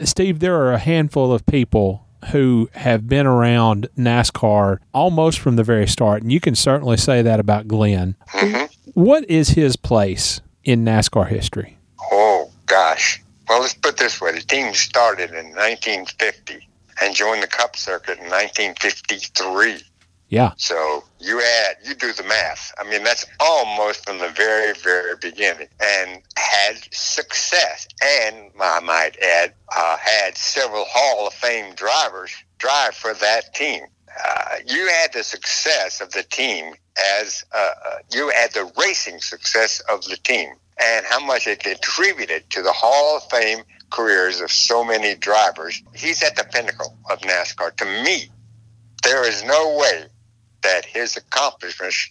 [0.00, 5.62] Steve, there are a handful of people who have been around NASCAR almost from the
[5.62, 8.16] very start, and you can certainly say that about Glenn.
[8.30, 8.64] Mm-hmm.
[8.94, 11.76] What is his place in NASCAR history?
[12.10, 13.22] Oh, gosh.
[13.50, 16.66] Well, let's put it this way the team started in 1950
[17.02, 19.82] and joined the Cup circuit in 1953.
[20.28, 20.52] Yeah.
[20.56, 22.74] So you add, you do the math.
[22.78, 27.86] I mean, that's almost from the very, very beginning, and had success.
[28.02, 33.84] And I might add, uh, had several Hall of Fame drivers drive for that team.
[34.24, 36.74] Uh, you add the success of the team
[37.18, 41.62] as uh, uh you add the racing success of the team, and how much it
[41.62, 45.82] contributed to the Hall of Fame careers of so many drivers.
[45.94, 47.76] He's at the pinnacle of NASCAR.
[47.76, 48.30] To me,
[49.02, 50.06] there is no way
[50.66, 52.10] that his accomplishments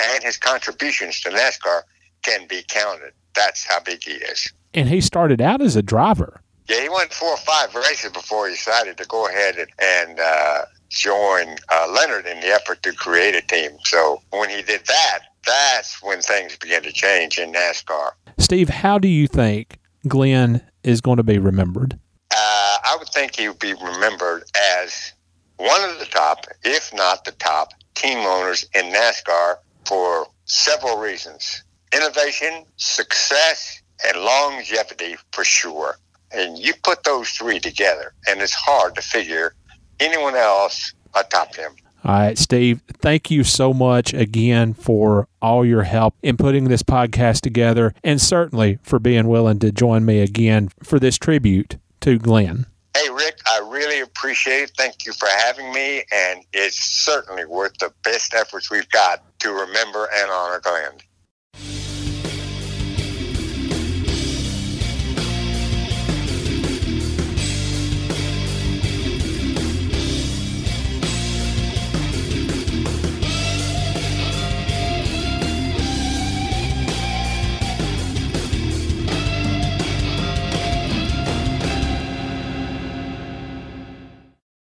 [0.00, 1.82] and his contributions to NASCAR
[2.22, 3.12] can be counted.
[3.34, 4.52] That's how big he is.
[4.74, 6.42] And he started out as a driver.
[6.68, 10.20] Yeah, he won four or five races before he decided to go ahead and, and
[10.20, 13.72] uh, join uh, Leonard in the effort to create a team.
[13.84, 18.12] So when he did that, that's when things began to change in NASCAR.
[18.38, 19.78] Steve, how do you think
[20.08, 21.98] Glenn is going to be remembered?
[22.30, 24.44] Uh, I would think he would be remembered
[24.80, 25.12] as
[25.56, 31.62] one of the top, if not the top, team owners in NASCAR for several reasons
[31.94, 35.98] innovation, success, and longevity for sure.
[36.32, 39.54] And you put those three together, and it's hard to figure
[40.00, 41.72] anyone else atop him.
[42.04, 46.82] All right, Steve, thank you so much again for all your help in putting this
[46.82, 52.18] podcast together and certainly for being willing to join me again for this tribute to
[52.18, 52.66] Glenn.
[52.94, 54.72] Hey, Rick, I really appreciate it.
[54.76, 59.50] Thank you for having me, and it's certainly worth the best efforts we've got to
[59.50, 60.92] remember and honor Glenn.